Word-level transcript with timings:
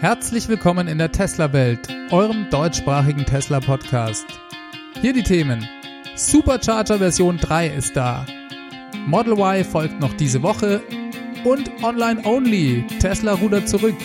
Herzlich 0.00 0.46
willkommen 0.48 0.88
in 0.88 0.98
der 0.98 1.10
Tesla-Welt, 1.10 1.88
eurem 2.10 2.50
deutschsprachigen 2.50 3.24
Tesla-Podcast. 3.24 4.26
Hier 5.00 5.14
die 5.14 5.22
Themen. 5.22 5.66
Supercharger 6.14 6.98
Version 6.98 7.38
3 7.38 7.68
ist 7.68 7.96
da. 7.96 8.26
Model 9.06 9.32
Y 9.32 9.64
folgt 9.64 9.98
noch 9.98 10.12
diese 10.12 10.42
Woche 10.42 10.82
und 11.44 11.70
Online 11.82 12.22
Only. 12.24 12.86
Tesla 13.00 13.32
rudert 13.32 13.70
zurück. 13.70 13.96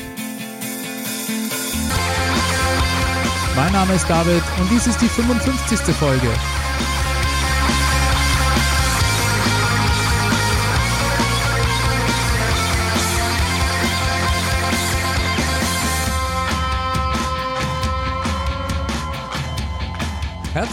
Mein 3.57 3.73
Name 3.73 3.93
ist 3.93 4.09
David 4.09 4.43
und 4.61 4.71
dies 4.71 4.87
ist 4.87 5.01
die 5.01 5.09
55. 5.09 5.93
Folge. 5.93 6.29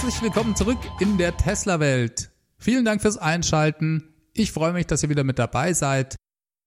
Herzlich 0.00 0.22
willkommen 0.22 0.54
zurück 0.54 0.78
in 1.00 1.18
der 1.18 1.36
Tesla-Welt. 1.36 2.30
Vielen 2.56 2.84
Dank 2.84 3.02
fürs 3.02 3.18
Einschalten. 3.18 4.14
Ich 4.32 4.52
freue 4.52 4.72
mich, 4.72 4.86
dass 4.86 5.02
ihr 5.02 5.08
wieder 5.08 5.24
mit 5.24 5.40
dabei 5.40 5.72
seid. 5.72 6.14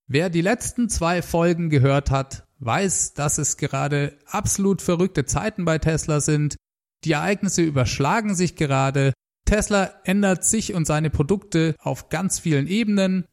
Wer 0.06 0.28
die 0.28 0.42
letzten 0.42 0.90
zwei 0.90 1.22
Folgen 1.22 1.70
gehört 1.70 2.10
hat, 2.10 2.46
weiß, 2.58 3.14
dass 3.14 3.38
es 3.38 3.56
gerade 3.56 4.18
absolut 4.26 4.82
verrückte 4.82 5.24
Zeiten 5.24 5.64
bei 5.64 5.78
Tesla 5.78 6.20
sind. 6.20 6.56
Die 7.04 7.12
Ereignisse 7.12 7.62
überschlagen 7.62 8.34
sich 8.34 8.54
gerade. 8.54 9.14
Tesla 9.46 9.90
ändert 10.04 10.44
sich 10.44 10.74
und 10.74 10.86
seine 10.86 11.08
Produkte 11.08 11.74
auf 11.78 12.10
ganz 12.10 12.38
vielen 12.38 12.66
Ebenen. 12.66 13.24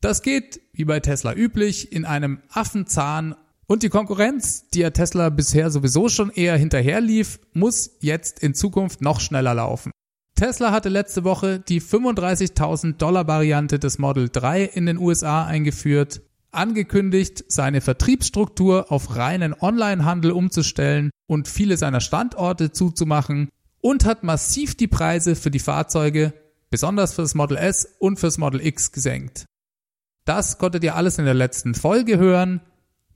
Das 0.00 0.22
geht, 0.22 0.60
wie 0.72 0.84
bei 0.84 1.00
Tesla 1.00 1.34
üblich, 1.34 1.90
in 1.90 2.04
einem 2.04 2.42
Affenzahn 2.48 3.34
und 3.66 3.82
die 3.82 3.88
Konkurrenz, 3.88 4.68
die 4.70 4.80
ja 4.80 4.90
Tesla 4.90 5.28
bisher 5.28 5.70
sowieso 5.70 6.08
schon 6.08 6.30
eher 6.30 6.56
hinterherlief, 6.56 7.40
muss 7.52 7.96
jetzt 8.00 8.40
in 8.40 8.54
Zukunft 8.54 9.00
noch 9.00 9.20
schneller 9.20 9.54
laufen. 9.54 9.92
Tesla 10.34 10.72
hatte 10.72 10.88
letzte 10.88 11.24
Woche 11.24 11.60
die 11.60 11.80
35.000 11.80 12.96
Dollar 12.96 13.28
Variante 13.28 13.78
des 13.78 13.98
Model 13.98 14.28
3 14.28 14.64
in 14.64 14.86
den 14.86 14.98
USA 14.98 15.44
eingeführt, 15.44 16.22
angekündigt, 16.50 17.44
seine 17.48 17.80
Vertriebsstruktur 17.80 18.90
auf 18.90 19.16
reinen 19.16 19.54
Onlinehandel 19.58 20.32
umzustellen 20.32 21.10
und 21.26 21.48
viele 21.48 21.76
seiner 21.76 22.00
Standorte 22.00 22.72
zuzumachen 22.72 23.48
und 23.80 24.04
hat 24.04 24.22
massiv 24.22 24.74
die 24.74 24.88
Preise 24.88 25.36
für 25.36 25.50
die 25.50 25.58
Fahrzeuge, 25.58 26.34
besonders 26.70 27.14
für 27.14 27.22
das 27.22 27.34
Model 27.34 27.56
S 27.56 27.96
und 27.98 28.18
fürs 28.18 28.38
Model 28.38 28.64
X 28.64 28.92
gesenkt. 28.92 29.46
Das 30.24 30.58
konntet 30.58 30.84
ihr 30.84 30.94
alles 30.94 31.18
in 31.18 31.24
der 31.24 31.34
letzten 31.34 31.74
Folge 31.74 32.18
hören. 32.18 32.60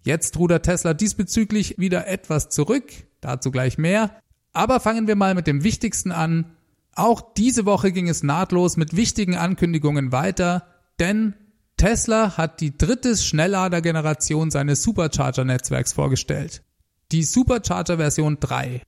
Jetzt 0.06 0.38
rudert 0.38 0.66
Tesla 0.66 0.94
diesbezüglich 0.94 1.78
wieder 1.78 2.06
etwas 2.06 2.48
zurück, 2.48 2.92
dazu 3.20 3.50
gleich 3.50 3.76
mehr. 3.76 4.22
Aber 4.52 4.78
fangen 4.78 5.08
wir 5.08 5.16
mal 5.16 5.34
mit 5.34 5.48
dem 5.48 5.64
Wichtigsten 5.64 6.12
an. 6.12 6.52
Auch 6.94 7.34
diese 7.34 7.66
Woche 7.66 7.90
ging 7.90 8.08
es 8.08 8.22
nahtlos 8.22 8.76
mit 8.76 8.94
wichtigen 8.94 9.34
Ankündigungen 9.36 10.12
weiter, 10.12 10.68
denn 11.00 11.34
Tesla 11.76 12.36
hat 12.36 12.60
die 12.60 12.78
dritte 12.78 13.16
Schnelllader-Generation 13.16 14.52
seines 14.52 14.84
Supercharger-Netzwerks 14.84 15.92
vorgestellt. 15.92 16.62
Die 17.10 17.24
Supercharger 17.24 17.96
Version 17.96 18.38
3. 18.38 18.82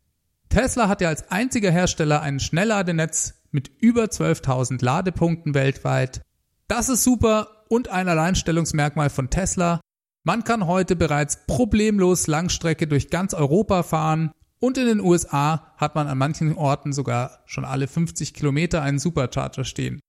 Tesla 0.50 0.86
hat 0.86 1.00
ja 1.00 1.08
als 1.08 1.32
einziger 1.32 1.72
Hersteller 1.72 2.22
ein 2.22 2.38
Schnellladenetz 2.38 3.34
mit 3.50 3.72
über 3.80 4.04
12.000 4.04 4.84
Ladepunkten 4.84 5.54
weltweit. 5.54 6.22
Das 6.68 6.88
ist 6.88 7.02
super 7.02 7.64
und 7.68 7.88
ein 7.88 8.08
Alleinstellungsmerkmal 8.08 9.10
von 9.10 9.30
Tesla, 9.30 9.80
man 10.28 10.44
kann 10.44 10.66
heute 10.66 10.94
bereits 10.94 11.46
problemlos 11.46 12.26
Langstrecke 12.26 12.86
durch 12.86 13.08
ganz 13.08 13.32
Europa 13.32 13.82
fahren 13.82 14.30
und 14.60 14.76
in 14.76 14.84
den 14.84 15.00
USA 15.00 15.72
hat 15.78 15.94
man 15.94 16.06
an 16.06 16.18
manchen 16.18 16.54
Orten 16.54 16.92
sogar 16.92 17.38
schon 17.46 17.64
alle 17.64 17.88
50 17.88 18.34
Kilometer 18.34 18.82
einen 18.82 18.98
Supercharger 18.98 19.64
stehen. 19.64 20.00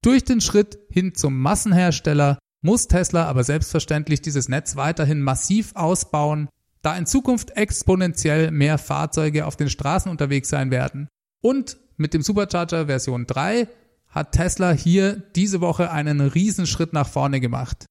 Durch 0.00 0.24
den 0.24 0.40
Schritt 0.40 0.78
hin 0.88 1.14
zum 1.14 1.38
Massenhersteller 1.38 2.38
muss 2.62 2.88
Tesla 2.88 3.26
aber 3.26 3.44
selbstverständlich 3.44 4.22
dieses 4.22 4.48
Netz 4.48 4.76
weiterhin 4.76 5.20
massiv 5.20 5.72
ausbauen, 5.74 6.48
da 6.80 6.96
in 6.96 7.04
Zukunft 7.04 7.50
exponentiell 7.58 8.50
mehr 8.50 8.78
Fahrzeuge 8.78 9.44
auf 9.44 9.56
den 9.56 9.68
Straßen 9.68 10.10
unterwegs 10.10 10.48
sein 10.48 10.70
werden. 10.70 11.08
Und 11.42 11.76
mit 11.98 12.14
dem 12.14 12.22
Supercharger 12.22 12.86
Version 12.86 13.26
3 13.26 13.68
hat 14.06 14.32
Tesla 14.32 14.70
hier 14.70 15.16
diese 15.36 15.60
Woche 15.60 15.90
einen 15.90 16.22
Riesenschritt 16.22 16.94
nach 16.94 17.06
vorne 17.06 17.38
gemacht. 17.38 17.84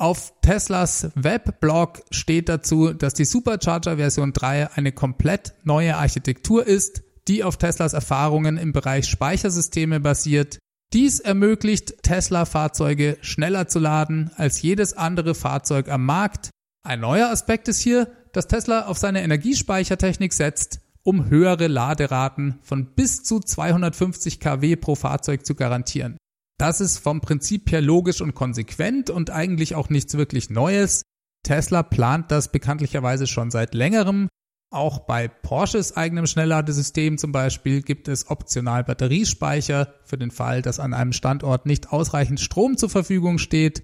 Auf 0.00 0.32
Teslas 0.40 1.10
Webblog 1.14 2.00
steht 2.10 2.48
dazu, 2.48 2.94
dass 2.94 3.12
die 3.12 3.26
Supercharger 3.26 3.98
Version 3.98 4.32
3 4.32 4.70
eine 4.72 4.92
komplett 4.92 5.52
neue 5.62 5.94
Architektur 5.98 6.66
ist, 6.66 7.02
die 7.28 7.44
auf 7.44 7.58
Teslas 7.58 7.92
Erfahrungen 7.92 8.56
im 8.56 8.72
Bereich 8.72 9.06
Speichersysteme 9.10 10.00
basiert. 10.00 10.58
Dies 10.94 11.20
ermöglicht 11.20 12.02
Tesla-Fahrzeuge 12.02 13.18
schneller 13.20 13.68
zu 13.68 13.78
laden 13.78 14.30
als 14.36 14.62
jedes 14.62 14.94
andere 14.94 15.34
Fahrzeug 15.34 15.90
am 15.90 16.06
Markt. 16.06 16.48
Ein 16.82 17.00
neuer 17.00 17.28
Aspekt 17.28 17.68
ist 17.68 17.80
hier, 17.80 18.10
dass 18.32 18.46
Tesla 18.46 18.86
auf 18.86 18.96
seine 18.96 19.22
Energiespeichertechnik 19.22 20.32
setzt, 20.32 20.80
um 21.02 21.28
höhere 21.28 21.66
Laderaten 21.66 22.58
von 22.62 22.86
bis 22.86 23.22
zu 23.22 23.38
250 23.38 24.40
kW 24.40 24.76
pro 24.76 24.94
Fahrzeug 24.94 25.44
zu 25.44 25.54
garantieren. 25.54 26.16
Das 26.60 26.82
ist 26.82 26.98
vom 26.98 27.22
Prinzip 27.22 27.72
her 27.72 27.80
logisch 27.80 28.20
und 28.20 28.34
konsequent 28.34 29.08
und 29.08 29.30
eigentlich 29.30 29.76
auch 29.76 29.88
nichts 29.88 30.18
wirklich 30.18 30.50
Neues. 30.50 31.00
Tesla 31.42 31.82
plant 31.82 32.30
das 32.30 32.52
bekanntlicherweise 32.52 33.26
schon 33.26 33.50
seit 33.50 33.72
längerem. 33.72 34.28
Auch 34.70 35.06
bei 35.06 35.26
Porsches 35.26 35.96
eigenem 35.96 36.26
Schnellladesystem 36.26 37.16
zum 37.16 37.32
Beispiel 37.32 37.80
gibt 37.80 38.08
es 38.08 38.28
optional 38.28 38.84
Batteriespeicher 38.84 39.94
für 40.04 40.18
den 40.18 40.30
Fall, 40.30 40.60
dass 40.60 40.80
an 40.80 40.92
einem 40.92 41.14
Standort 41.14 41.64
nicht 41.64 41.94
ausreichend 41.94 42.40
Strom 42.40 42.76
zur 42.76 42.90
Verfügung 42.90 43.38
steht. 43.38 43.82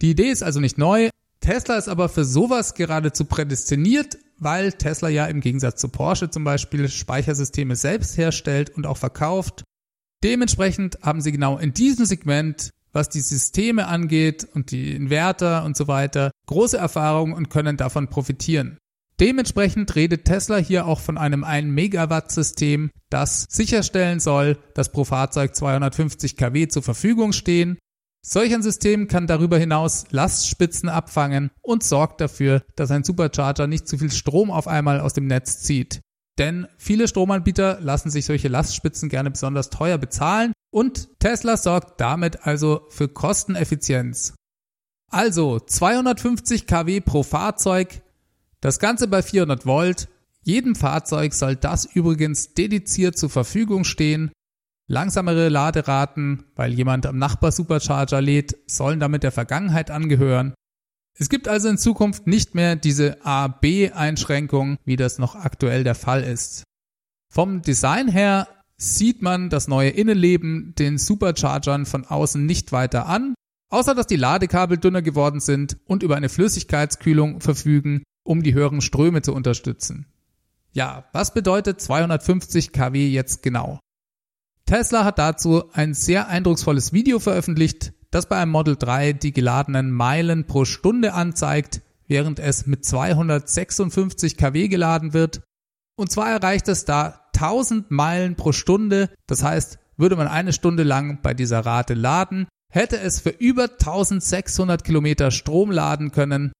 Die 0.00 0.12
Idee 0.12 0.30
ist 0.30 0.42
also 0.42 0.58
nicht 0.58 0.78
neu. 0.78 1.10
Tesla 1.40 1.76
ist 1.76 1.88
aber 1.88 2.08
für 2.08 2.24
sowas 2.24 2.72
geradezu 2.72 3.26
prädestiniert, 3.26 4.16
weil 4.38 4.72
Tesla 4.72 5.10
ja 5.10 5.26
im 5.26 5.42
Gegensatz 5.42 5.78
zu 5.82 5.90
Porsche 5.90 6.30
zum 6.30 6.44
Beispiel 6.44 6.88
Speichersysteme 6.88 7.76
selbst 7.76 8.16
herstellt 8.16 8.70
und 8.70 8.86
auch 8.86 8.96
verkauft 8.96 9.64
Dementsprechend 10.22 10.98
haben 11.02 11.20
sie 11.20 11.32
genau 11.32 11.56
in 11.58 11.72
diesem 11.72 12.04
Segment, 12.04 12.70
was 12.92 13.08
die 13.08 13.20
Systeme 13.20 13.86
angeht 13.86 14.46
und 14.54 14.70
die 14.70 14.94
Inverter 14.94 15.64
und 15.64 15.76
so 15.76 15.88
weiter, 15.88 16.30
große 16.46 16.76
Erfahrung 16.76 17.32
und 17.32 17.48
können 17.48 17.76
davon 17.76 18.08
profitieren. 18.08 18.78
Dementsprechend 19.20 19.94
redet 19.96 20.24
Tesla 20.24 20.56
hier 20.56 20.86
auch 20.86 21.00
von 21.00 21.18
einem 21.18 21.44
1 21.44 21.68
Megawatt 21.68 22.32
System, 22.32 22.90
das 23.10 23.46
sicherstellen 23.50 24.18
soll, 24.18 24.58
dass 24.74 24.92
pro 24.92 25.04
Fahrzeug 25.04 25.54
250 25.54 26.36
kW 26.36 26.68
zur 26.68 26.82
Verfügung 26.82 27.32
stehen. 27.32 27.78
Solch 28.22 28.54
ein 28.54 28.62
System 28.62 29.08
kann 29.08 29.26
darüber 29.26 29.58
hinaus 29.58 30.04
Lastspitzen 30.10 30.88
abfangen 30.88 31.50
und 31.62 31.82
sorgt 31.82 32.20
dafür, 32.20 32.62
dass 32.76 32.90
ein 32.90 33.04
Supercharger 33.04 33.66
nicht 33.66 33.88
zu 33.88 33.98
viel 33.98 34.10
Strom 34.10 34.50
auf 34.50 34.68
einmal 34.68 35.00
aus 35.00 35.12
dem 35.12 35.26
Netz 35.26 35.60
zieht. 35.60 36.00
Denn 36.40 36.66
viele 36.78 37.06
Stromanbieter 37.06 37.80
lassen 37.82 38.08
sich 38.08 38.24
solche 38.24 38.48
Lastspitzen 38.48 39.10
gerne 39.10 39.30
besonders 39.30 39.68
teuer 39.68 39.98
bezahlen 39.98 40.54
und 40.70 41.20
Tesla 41.20 41.58
sorgt 41.58 42.00
damit 42.00 42.46
also 42.46 42.86
für 42.88 43.08
Kosteneffizienz. 43.08 44.32
Also 45.10 45.60
250 45.60 46.66
kW 46.66 47.02
pro 47.02 47.24
Fahrzeug, 47.24 48.00
das 48.62 48.78
Ganze 48.78 49.06
bei 49.06 49.20
400 49.22 49.66
Volt. 49.66 50.08
Jedem 50.42 50.74
Fahrzeug 50.74 51.34
soll 51.34 51.56
das 51.56 51.84
übrigens 51.84 52.54
dediziert 52.54 53.18
zur 53.18 53.28
Verfügung 53.28 53.84
stehen. 53.84 54.32
Langsamere 54.88 55.50
Laderaten, 55.50 56.44
weil 56.56 56.72
jemand 56.72 57.04
am 57.04 57.18
Nachbar 57.18 57.52
Supercharger 57.52 58.22
lädt, 58.22 58.56
sollen 58.66 58.98
damit 58.98 59.24
der 59.24 59.32
Vergangenheit 59.32 59.90
angehören. 59.90 60.54
Es 61.20 61.28
gibt 61.28 61.48
also 61.48 61.68
in 61.68 61.76
Zukunft 61.76 62.26
nicht 62.26 62.54
mehr 62.54 62.76
diese 62.76 63.22
A-B-Einschränkung, 63.26 64.78
wie 64.86 64.96
das 64.96 65.18
noch 65.18 65.34
aktuell 65.34 65.84
der 65.84 65.94
Fall 65.94 66.22
ist. 66.22 66.64
Vom 67.30 67.60
Design 67.60 68.08
her 68.08 68.48
sieht 68.78 69.20
man 69.20 69.50
das 69.50 69.68
neue 69.68 69.90
Innenleben 69.90 70.74
den 70.78 70.96
Superchargern 70.96 71.84
von 71.84 72.06
außen 72.06 72.46
nicht 72.46 72.72
weiter 72.72 73.04
an, 73.04 73.34
außer 73.68 73.94
dass 73.94 74.06
die 74.06 74.16
Ladekabel 74.16 74.78
dünner 74.78 75.02
geworden 75.02 75.40
sind 75.40 75.76
und 75.84 76.02
über 76.02 76.16
eine 76.16 76.30
Flüssigkeitskühlung 76.30 77.42
verfügen, 77.42 78.02
um 78.24 78.42
die 78.42 78.54
höheren 78.54 78.80
Ströme 78.80 79.20
zu 79.20 79.34
unterstützen. 79.34 80.06
Ja, 80.72 81.04
was 81.12 81.34
bedeutet 81.34 81.82
250 81.82 82.72
kW 82.72 83.08
jetzt 83.10 83.42
genau? 83.42 83.78
Tesla 84.64 85.04
hat 85.04 85.18
dazu 85.18 85.70
ein 85.74 85.92
sehr 85.92 86.28
eindrucksvolles 86.28 86.94
Video 86.94 87.18
veröffentlicht, 87.18 87.92
das 88.10 88.26
bei 88.26 88.36
einem 88.36 88.50
Model 88.50 88.76
3 88.76 89.12
die 89.12 89.32
geladenen 89.32 89.90
Meilen 89.90 90.46
pro 90.46 90.64
Stunde 90.64 91.14
anzeigt, 91.14 91.82
während 92.08 92.38
es 92.38 92.66
mit 92.66 92.84
256 92.84 94.36
kW 94.36 94.68
geladen 94.68 95.12
wird. 95.12 95.42
Und 95.96 96.10
zwar 96.10 96.30
erreicht 96.30 96.68
es 96.68 96.84
da 96.84 97.20
1000 97.34 97.90
Meilen 97.90 98.36
pro 98.36 98.52
Stunde. 98.52 99.10
Das 99.26 99.42
heißt, 99.42 99.78
würde 99.96 100.16
man 100.16 100.28
eine 100.28 100.52
Stunde 100.52 100.82
lang 100.82 101.20
bei 101.22 101.34
dieser 101.34 101.60
Rate 101.60 101.94
laden, 101.94 102.48
hätte 102.72 102.98
es 102.98 103.20
für 103.20 103.30
über 103.30 103.64
1600 103.64 104.82
Kilometer 104.82 105.30
Strom 105.30 105.70
laden 105.70 106.10
können. 106.10 106.52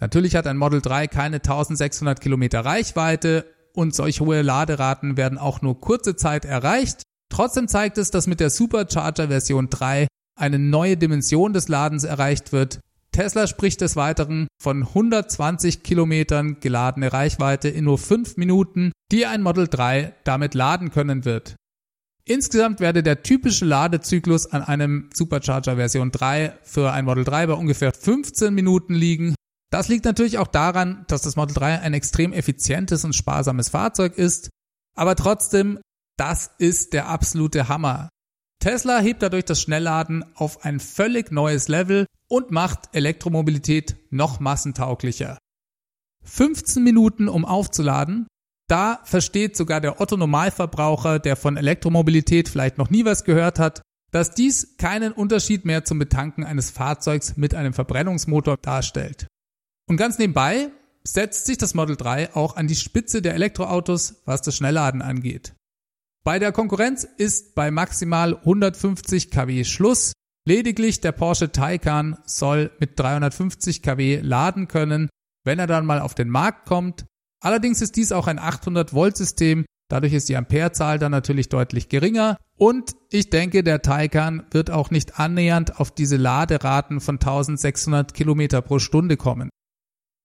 Natürlich 0.00 0.36
hat 0.36 0.46
ein 0.46 0.56
Model 0.56 0.80
3 0.80 1.06
keine 1.06 1.36
1600 1.36 2.20
Kilometer 2.20 2.64
Reichweite 2.64 3.46
und 3.74 3.94
solch 3.94 4.20
hohe 4.20 4.42
Laderaten 4.42 5.16
werden 5.16 5.38
auch 5.38 5.62
nur 5.62 5.80
kurze 5.80 6.16
Zeit 6.16 6.44
erreicht. 6.44 7.02
Trotzdem 7.30 7.68
zeigt 7.68 7.98
es, 7.98 8.10
dass 8.10 8.26
mit 8.26 8.40
der 8.40 8.50
Supercharger 8.50 9.28
Version 9.28 9.68
3 9.70 10.08
eine 10.38 10.58
neue 10.58 10.96
Dimension 10.96 11.52
des 11.52 11.68
Ladens 11.68 12.04
erreicht 12.04 12.52
wird. 12.52 12.80
Tesla 13.12 13.46
spricht 13.46 13.80
des 13.80 13.96
Weiteren 13.96 14.48
von 14.62 14.82
120 14.82 15.82
Kilometern 15.82 16.60
geladene 16.60 17.12
Reichweite 17.12 17.68
in 17.68 17.84
nur 17.84 17.98
5 17.98 18.36
Minuten, 18.36 18.92
die 19.10 19.26
ein 19.26 19.42
Model 19.42 19.66
3 19.66 20.14
damit 20.24 20.54
laden 20.54 20.90
können 20.90 21.24
wird. 21.24 21.56
Insgesamt 22.24 22.80
werde 22.80 23.02
der 23.02 23.22
typische 23.22 23.64
Ladezyklus 23.64 24.46
an 24.46 24.62
einem 24.62 25.08
Supercharger 25.14 25.76
Version 25.76 26.10
3 26.12 26.58
für 26.62 26.92
ein 26.92 27.06
Model 27.06 27.24
3 27.24 27.46
bei 27.46 27.54
ungefähr 27.54 27.92
15 27.92 28.52
Minuten 28.52 28.94
liegen. 28.94 29.34
Das 29.70 29.88
liegt 29.88 30.04
natürlich 30.04 30.38
auch 30.38 30.46
daran, 30.46 31.04
dass 31.08 31.22
das 31.22 31.36
Model 31.36 31.54
3 31.54 31.80
ein 31.80 31.94
extrem 31.94 32.32
effizientes 32.32 33.04
und 33.04 33.14
sparsames 33.14 33.70
Fahrzeug 33.70 34.16
ist, 34.16 34.50
aber 34.94 35.16
trotzdem, 35.16 35.78
das 36.18 36.50
ist 36.58 36.92
der 36.92 37.08
absolute 37.08 37.68
Hammer. 37.68 38.10
Tesla 38.60 38.98
hebt 38.98 39.22
dadurch 39.22 39.44
das 39.44 39.60
Schnellladen 39.62 40.24
auf 40.34 40.64
ein 40.64 40.80
völlig 40.80 41.30
neues 41.30 41.68
Level 41.68 42.06
und 42.28 42.50
macht 42.50 42.88
Elektromobilität 42.92 43.96
noch 44.10 44.40
massentauglicher. 44.40 45.38
15 46.24 46.82
Minuten, 46.82 47.28
um 47.28 47.44
aufzuladen, 47.44 48.26
da 48.68 49.00
versteht 49.04 49.56
sogar 49.56 49.80
der 49.80 50.00
Otto 50.00 50.16
Normalverbraucher, 50.16 51.18
der 51.18 51.36
von 51.36 51.56
Elektromobilität 51.56 52.48
vielleicht 52.48 52.78
noch 52.78 52.90
nie 52.90 53.04
was 53.04 53.24
gehört 53.24 53.58
hat, 53.58 53.80
dass 54.10 54.34
dies 54.34 54.76
keinen 54.76 55.12
Unterschied 55.12 55.64
mehr 55.64 55.84
zum 55.84 55.98
Betanken 55.98 56.44
eines 56.44 56.70
Fahrzeugs 56.70 57.36
mit 57.36 57.54
einem 57.54 57.72
Verbrennungsmotor 57.72 58.56
darstellt. 58.56 59.26
Und 59.88 59.96
ganz 59.96 60.18
nebenbei 60.18 60.70
setzt 61.04 61.46
sich 61.46 61.56
das 61.56 61.74
Model 61.74 61.96
3 61.96 62.34
auch 62.34 62.56
an 62.56 62.66
die 62.66 62.76
Spitze 62.76 63.22
der 63.22 63.34
Elektroautos, 63.34 64.22
was 64.24 64.42
das 64.42 64.56
Schnellladen 64.56 65.00
angeht. 65.00 65.54
Bei 66.28 66.38
der 66.38 66.52
Konkurrenz 66.52 67.04
ist 67.16 67.54
bei 67.54 67.70
maximal 67.70 68.36
150 68.36 69.30
kW 69.30 69.64
Schluss. 69.64 70.12
Lediglich 70.46 71.00
der 71.00 71.12
Porsche 71.12 71.52
Taycan 71.52 72.18
soll 72.26 72.70
mit 72.78 73.00
350 73.00 73.80
kW 73.80 74.20
laden 74.20 74.68
können, 74.68 75.08
wenn 75.46 75.58
er 75.58 75.66
dann 75.66 75.86
mal 75.86 76.00
auf 76.00 76.14
den 76.14 76.28
Markt 76.28 76.66
kommt. 76.66 77.06
Allerdings 77.42 77.80
ist 77.80 77.96
dies 77.96 78.12
auch 78.12 78.26
ein 78.26 78.38
800 78.38 78.92
Volt 78.92 79.16
System, 79.16 79.64
dadurch 79.90 80.12
ist 80.12 80.28
die 80.28 80.36
Amperezahl 80.36 80.98
dann 80.98 81.12
natürlich 81.12 81.48
deutlich 81.48 81.88
geringer 81.88 82.36
und 82.58 82.94
ich 83.10 83.30
denke, 83.30 83.62
der 83.62 83.80
Taycan 83.80 84.44
wird 84.50 84.70
auch 84.70 84.90
nicht 84.90 85.18
annähernd 85.18 85.80
auf 85.80 85.92
diese 85.92 86.18
Laderaten 86.18 87.00
von 87.00 87.14
1600 87.14 88.12
Kilometer 88.12 88.60
pro 88.60 88.80
Stunde 88.80 89.16
kommen. 89.16 89.48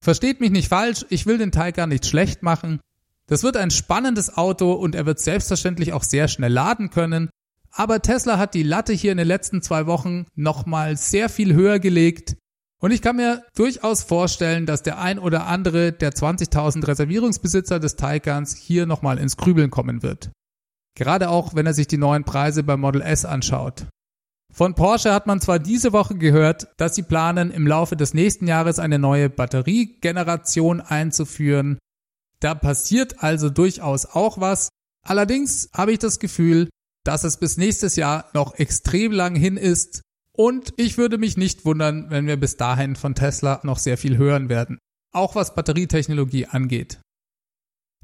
Versteht 0.04 0.42
mich 0.42 0.52
nicht 0.52 0.68
falsch, 0.68 1.06
ich 1.08 1.28
will 1.28 1.38
den 1.38 1.54
Taycan 1.54 1.88
nicht 1.88 2.06
schlecht 2.06 2.44
machen. 2.44 2.82
Das 3.28 3.44
wird 3.44 3.58
ein 3.58 3.72
spannendes 3.72 4.36
Auto 4.36 4.74
und 4.74 4.96
er 4.96 5.06
wird 5.06 5.20
selbstverständlich 5.20 5.94
auch 5.94 6.04
sehr 6.04 6.28
schnell 6.28 6.52
laden 6.52 6.90
können. 6.90 7.30
Aber 7.72 8.02
Tesla 8.02 8.38
hat 8.38 8.54
die 8.54 8.64
Latte 8.64 8.94
hier 8.94 9.12
in 9.12 9.18
den 9.18 9.28
letzten 9.28 9.62
zwei 9.62 9.88
Wochen 9.88 10.25
nochmal 10.36 10.98
sehr 10.98 11.30
viel 11.30 11.54
höher 11.54 11.80
gelegt. 11.80 12.36
Und 12.80 12.92
ich 12.92 13.02
kann 13.02 13.16
mir 13.16 13.44
durchaus 13.56 14.04
vorstellen, 14.04 14.66
dass 14.66 14.84
der 14.84 15.00
ein 15.00 15.18
oder 15.18 15.48
andere 15.48 15.94
der 15.94 16.12
20.000 16.12 16.86
Reservierungsbesitzer 16.86 17.80
des 17.80 17.96
Taycans 17.96 18.56
hier 18.56 18.86
nochmal 18.86 19.18
ins 19.18 19.38
Grübeln 19.38 19.69
kommen 19.69 20.04
wird. 20.04 20.31
Gerade 20.96 21.30
auch, 21.30 21.56
wenn 21.56 21.66
er 21.66 21.74
sich 21.74 21.88
die 21.88 21.98
neuen 21.98 22.26
Preise 22.26 22.62
beim 22.62 22.81
Model 22.81 23.02
S 23.02 23.26
anschaut. 23.26 23.88
Von 24.54 24.76
Porsche 24.76 25.12
hat 25.12 25.26
man 25.26 25.42
zwar 25.42 25.58
diese 25.58 25.94
Woche 25.94 26.16
gehört, 26.16 26.68
dass 26.78 26.94
sie 26.94 27.02
planen, 27.02 27.50
im 27.50 27.66
Laufe 27.66 27.96
des 27.96 28.14
nächsten 28.14 28.48
Jahres 28.48 28.78
eine 28.78 29.00
neue 29.00 29.30
Batteriegeneration 29.30 30.80
einzuführen. 30.80 31.80
Da 32.44 32.56
passiert 32.56 33.24
also 33.24 33.50
durchaus 33.50 34.06
auch 34.06 34.38
was. 34.38 34.68
Allerdings 35.06 35.69
habe 35.74 35.94
ich 35.94 36.00
das 36.00 36.19
Gefühl, 36.19 36.69
dass 37.06 37.24
es 37.24 37.38
bis 37.38 37.56
nächstes 37.56 37.95
Jahr 37.95 38.30
noch 38.34 38.56
extrem 38.56 39.13
lang 39.13 39.36
hin 39.36 39.56
ist 39.56 40.01
und 40.36 40.74
ich 40.75 40.98
würde 40.98 41.18
mich 41.18 41.38
nicht 41.38 41.63
wundern, 41.63 42.10
wenn 42.10 42.28
wir 42.28 42.36
bis 42.38 42.57
dahin 42.57 42.98
von 42.98 43.16
Tesla 43.16 43.62
noch 43.63 43.78
sehr 43.78 43.98
viel 43.98 44.18
hören 44.18 44.50
werden, 44.50 44.78
auch 45.13 45.36
was 45.36 45.56
Batterietechnologie 45.56 46.48
angeht. 46.48 47.00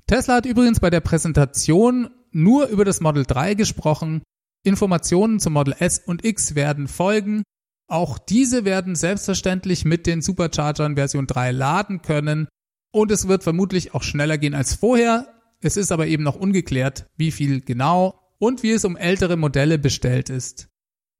Tesla 0.07 0.35
hat 0.35 0.45
übrigens 0.45 0.79
bei 0.79 0.89
der 0.89 1.01
Präsentation 1.01 2.09
nur 2.31 2.67
über 2.67 2.85
das 2.85 3.01
Model 3.01 3.25
3 3.25 3.55
gesprochen, 3.55 4.23
Informationen 4.63 5.41
zum 5.41 5.53
Model 5.53 5.75
S 5.79 5.99
und 5.99 6.23
X 6.23 6.55
werden 6.55 6.87
folgen. 6.87 7.43
Auch 7.89 8.17
diese 8.17 8.63
werden 8.63 8.95
selbstverständlich 8.95 9.83
mit 9.83 10.05
den 10.05 10.21
Superchargern 10.21 10.95
Version 10.95 11.27
3 11.27 11.51
laden 11.51 12.01
können 12.01 12.47
und 12.91 13.11
es 13.11 13.27
wird 13.27 13.43
vermutlich 13.43 13.93
auch 13.93 14.03
schneller 14.03 14.37
gehen 14.37 14.53
als 14.53 14.75
vorher. 14.75 15.27
Es 15.61 15.77
ist 15.77 15.91
aber 15.91 16.07
eben 16.07 16.23
noch 16.23 16.35
ungeklärt, 16.35 17.07
wie 17.17 17.31
viel 17.31 17.61
genau 17.61 18.19
und 18.37 18.63
wie 18.63 18.71
es 18.71 18.85
um 18.85 18.97
ältere 18.97 19.37
Modelle 19.37 19.77
bestellt 19.77 20.29
ist. 20.29 20.69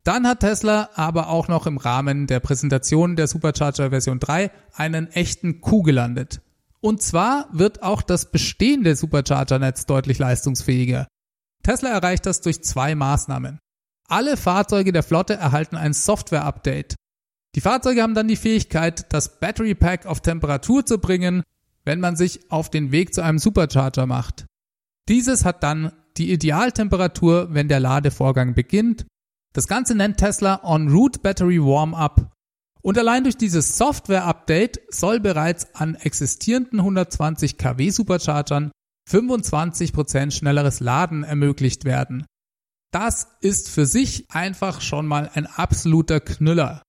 Dann 0.03 0.25
hat 0.25 0.39
Tesla 0.39 0.89
aber 0.95 1.29
auch 1.29 1.49
noch 1.49 1.67
im 1.67 1.77
Rahmen 1.77 2.25
der 2.25 2.39
Präsentation 2.39 3.15
der 3.15 3.27
Supercharger 3.27 3.89
Version 3.89 4.19
3 4.19 4.49
einen 4.73 5.07
echten 5.07 5.61
Coup 5.61 5.83
gelandet. 5.83 6.41
Und 6.81 7.01
zwar 7.01 7.49
wird 7.51 7.83
auch 7.83 8.01
das 8.01 8.31
bestehende 8.31 8.95
Supercharger-Netz 8.95 9.85
deutlich 9.85 10.17
leistungsfähiger. 10.17 11.07
Tesla 11.63 11.89
erreicht 11.89 12.25
das 12.25 12.39
durch 12.39 12.63
zwei 12.63 12.95
Maßnahmen. 12.95 13.59
Alle 14.07 14.37
Fahrzeuge 14.37 14.93
der 14.93 15.03
Flotte 15.03 15.35
erhalten 15.35 15.75
ein 15.75 15.93
Software-Update. 15.93 16.95
Die 17.55 17.61
Fahrzeuge 17.61 18.01
haben 18.01 18.15
dann 18.15 18.27
die 18.27 18.37
Fähigkeit, 18.37 19.11
das 19.11 19.39
Battery 19.39 19.75
Pack 19.75 20.05
auf 20.05 20.21
Temperatur 20.21 20.85
zu 20.85 20.99
bringen, 20.99 21.43
wenn 21.89 21.99
man 21.99 22.15
sich 22.15 22.51
auf 22.51 22.69
den 22.69 22.91
Weg 22.91 23.15
zu 23.15 23.23
einem 23.23 23.39
Supercharger 23.39 24.05
macht. 24.05 24.45
Dieses 25.07 25.43
hat 25.43 25.63
dann 25.63 25.91
die 26.17 26.31
Idealtemperatur, 26.31 27.47
wenn 27.51 27.67
der 27.67 27.79
Ladevorgang 27.79 28.53
beginnt. 28.53 29.07
Das 29.53 29.67
Ganze 29.67 29.95
nennt 29.95 30.17
Tesla 30.17 30.63
On-Route 30.63 31.17
Battery 31.21 31.59
Warm-Up. 31.59 32.31
Und 32.83 32.99
allein 32.99 33.23
durch 33.23 33.37
dieses 33.37 33.75
Software-Update 33.79 34.81
soll 34.89 35.19
bereits 35.19 35.73
an 35.73 35.95
existierenden 35.95 36.79
120 36.79 37.57
kW 37.57 37.89
Superchargern 37.89 38.69
25% 39.09 40.29
schnelleres 40.29 40.81
Laden 40.81 41.23
ermöglicht 41.23 41.85
werden. 41.85 42.23
Das 42.91 43.29
ist 43.41 43.67
für 43.67 43.87
sich 43.87 44.25
einfach 44.29 44.81
schon 44.81 45.07
mal 45.07 45.31
ein 45.33 45.47
absoluter 45.47 46.19
Knüller. 46.19 46.83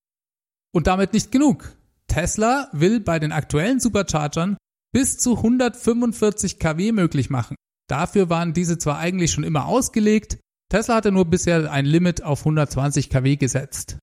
Und 0.74 0.88
damit 0.88 1.14
nicht 1.14 1.32
genug. 1.32 1.74
Tesla 2.06 2.68
will 2.72 3.00
bei 3.00 3.18
den 3.18 3.32
aktuellen 3.32 3.80
Superchargern 3.80 4.58
bis 4.92 5.18
zu 5.18 5.36
145 5.36 6.58
kW 6.58 6.92
möglich 6.92 7.30
machen. 7.30 7.56
Dafür 7.88 8.30
waren 8.30 8.52
diese 8.52 8.78
zwar 8.78 8.98
eigentlich 8.98 9.32
schon 9.32 9.44
immer 9.44 9.66
ausgelegt, 9.66 10.38
Tesla 10.70 10.94
hatte 10.94 11.10
nur 11.10 11.24
bisher 11.24 11.70
ein 11.70 11.84
Limit 11.84 12.22
auf 12.22 12.40
120 12.40 13.10
kW 13.10 13.36
gesetzt. 13.36 13.98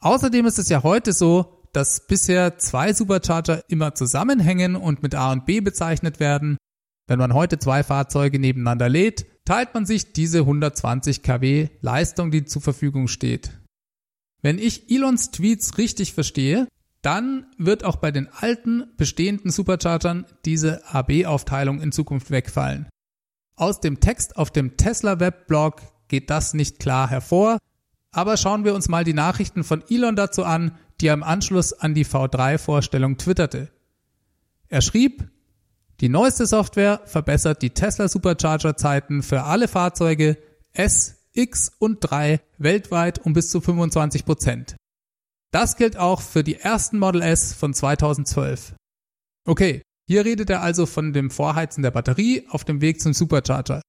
Außerdem 0.00 0.44
ist 0.44 0.58
es 0.58 0.68
ja 0.68 0.82
heute 0.82 1.12
so, 1.12 1.62
dass 1.72 2.06
bisher 2.06 2.58
zwei 2.58 2.92
Supercharger 2.92 3.64
immer 3.68 3.94
zusammenhängen 3.94 4.76
und 4.76 5.02
mit 5.02 5.14
A 5.14 5.32
und 5.32 5.46
B 5.46 5.60
bezeichnet 5.60 6.20
werden. 6.20 6.58
Wenn 7.08 7.18
man 7.18 7.32
heute 7.32 7.58
zwei 7.58 7.82
Fahrzeuge 7.82 8.38
nebeneinander 8.38 8.90
lädt, 8.90 9.24
teilt 9.46 9.72
man 9.72 9.86
sich 9.86 10.12
diese 10.12 10.40
120 10.40 11.22
kW 11.22 11.68
Leistung, 11.80 12.30
die 12.30 12.44
zur 12.44 12.60
Verfügung 12.60 13.08
steht. 13.08 13.58
Wenn 14.42 14.58
ich 14.58 14.90
Elons 14.90 15.30
Tweets 15.30 15.78
richtig 15.78 16.12
verstehe, 16.12 16.68
dann 17.02 17.46
wird 17.58 17.84
auch 17.84 17.96
bei 17.96 18.12
den 18.12 18.28
alten 18.32 18.84
bestehenden 18.96 19.50
Superchargern 19.50 20.24
diese 20.44 20.82
AB-Aufteilung 20.86 21.80
in 21.80 21.92
Zukunft 21.92 22.30
wegfallen. 22.30 22.88
Aus 23.56 23.80
dem 23.80 24.00
Text 24.00 24.36
auf 24.36 24.50
dem 24.50 24.76
Tesla 24.76 25.20
Webblog 25.20 25.82
geht 26.08 26.30
das 26.30 26.54
nicht 26.54 26.78
klar 26.78 27.10
hervor, 27.10 27.58
aber 28.12 28.36
schauen 28.36 28.64
wir 28.64 28.74
uns 28.74 28.88
mal 28.88 29.04
die 29.04 29.14
Nachrichten 29.14 29.64
von 29.64 29.82
Elon 29.88 30.16
dazu 30.16 30.44
an, 30.44 30.78
die 31.00 31.08
er 31.08 31.14
im 31.14 31.22
Anschluss 31.22 31.72
an 31.72 31.94
die 31.94 32.06
V3-Vorstellung 32.06 33.18
twitterte. 33.18 33.70
Er 34.68 34.80
schrieb, 34.80 35.28
die 36.00 36.08
neueste 36.08 36.46
Software 36.46 37.00
verbessert 37.04 37.62
die 37.62 37.70
Tesla 37.70 38.08
Supercharger 38.08 38.76
Zeiten 38.76 39.22
für 39.22 39.42
alle 39.42 39.68
Fahrzeuge 39.68 40.38
S, 40.72 41.28
X 41.32 41.72
und 41.78 41.98
3 42.00 42.40
weltweit 42.58 43.18
um 43.24 43.32
bis 43.32 43.50
zu 43.50 43.60
25 43.60 44.24
Prozent. 44.24 44.76
Das 45.52 45.76
gilt 45.76 45.98
auch 45.98 46.22
für 46.22 46.42
die 46.42 46.56
ersten 46.56 46.98
Model 46.98 47.20
S 47.20 47.52
von 47.52 47.74
2012. 47.74 48.74
Okay, 49.46 49.82
hier 50.08 50.24
redet 50.24 50.48
er 50.48 50.62
also 50.62 50.86
von 50.86 51.12
dem 51.12 51.30
Vorheizen 51.30 51.82
der 51.82 51.90
Batterie 51.90 52.46
auf 52.48 52.64
dem 52.64 52.80
Weg 52.80 53.00
zum 53.00 53.12
Supercharger. 53.12 53.82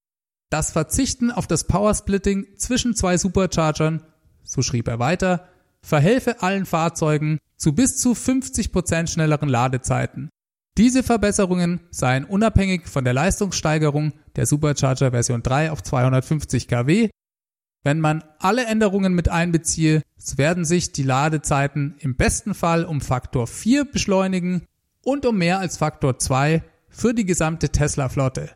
Das 0.50 0.72
Verzichten 0.72 1.30
auf 1.30 1.46
das 1.46 1.66
Powersplitting 1.66 2.46
zwischen 2.58 2.94
zwei 2.94 3.16
Superchargern, 3.16 4.04
so 4.42 4.60
schrieb 4.60 4.88
er 4.88 4.98
weiter, 4.98 5.48
verhelfe 5.82 6.42
allen 6.42 6.66
Fahrzeugen 6.66 7.38
zu 7.56 7.74
bis 7.74 7.96
zu 7.96 8.14
50 8.14 8.70
Prozent 8.70 9.10
schnelleren 9.10 9.48
Ladezeiten. 9.48 10.28
Diese 10.76 11.02
Verbesserungen 11.02 11.80
seien 11.90 12.24
unabhängig 12.24 12.88
von 12.88 13.04
der 13.04 13.14
Leistungssteigerung 13.14 14.12
der 14.36 14.44
Supercharger 14.44 15.12
Version 15.12 15.42
3 15.42 15.70
auf 15.70 15.82
250 15.82 16.68
kW. 16.68 17.10
Wenn 17.84 18.00
man 18.00 18.24
alle 18.38 18.64
Änderungen 18.64 19.14
mit 19.14 19.28
einbeziehe, 19.28 20.02
werden 20.36 20.64
sich 20.64 20.92
die 20.92 21.02
Ladezeiten 21.02 21.96
im 21.98 22.16
besten 22.16 22.54
Fall 22.54 22.84
um 22.84 23.02
Faktor 23.02 23.46
4 23.46 23.84
beschleunigen. 23.84 24.66
und 25.02 25.26
um 25.26 25.36
mehr 25.36 25.58
als 25.58 25.76
Faktor 25.76 26.18
2 26.18 26.64
für 26.88 27.12
die 27.12 27.26
gesamte 27.26 27.68
Tesla-Flotte. 27.68 28.54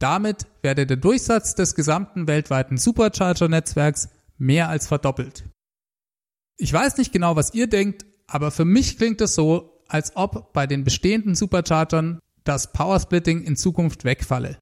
Damit 0.00 0.48
werde 0.62 0.84
der 0.84 0.96
Durchsatz 0.96 1.54
des 1.54 1.76
gesamten 1.76 2.26
weltweiten 2.26 2.76
Supercharger-Netzwerks 2.76 4.08
mehr 4.36 4.68
als 4.68 4.88
verdoppelt. 4.88 5.44
Ich 6.56 6.72
weiß 6.72 6.96
nicht 6.98 7.12
genau, 7.12 7.36
was 7.36 7.54
ihr 7.54 7.68
denkt, 7.68 8.04
aber 8.26 8.50
für 8.50 8.64
mich 8.64 8.98
klingt 8.98 9.20
es 9.20 9.36
so, 9.36 9.80
als 9.86 10.16
ob 10.16 10.52
bei 10.52 10.66
den 10.66 10.82
bestehenden 10.82 11.36
Superchargern 11.36 12.18
das 12.42 12.72
Powersplitting 12.72 13.44
in 13.44 13.54
Zukunft 13.54 14.02
wegfalle. 14.04 14.58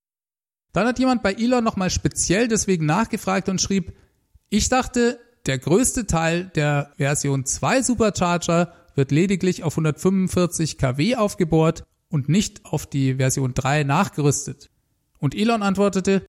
Dann 0.73 0.87
hat 0.87 0.99
jemand 0.99 1.23
bei 1.23 1.35
Elon 1.35 1.65
nochmal 1.65 1.91
speziell 1.91 2.49
deswegen 2.49 2.87
nachgefragt 2.87 3.49
und 3.49 3.61
schrieb, 3.61 3.93
ich 4.49 4.69
dachte, 4.69 5.19
der 5.47 5.59
größte 5.59 6.07
Teil 6.07 6.51
der 6.55 6.93
Version 6.97 7.45
2 7.45 7.83
Supercharger 7.83 8.73
wird 8.95 9.11
lediglich 9.11 9.65
auf 9.65 9.75
145 9.75 10.79
kW 10.79 11.17
aufgebohrt 11.17 11.85
und 12.09 12.29
nicht 12.29 12.65
auf 12.65 12.87
die 12.87 13.15
Version 13.15 13.55
3 13.55 13.85
nachgerüstet. 13.85 14.71
Und 15.19 15.35
Elon 15.35 15.63
antwortete, 15.63 16.27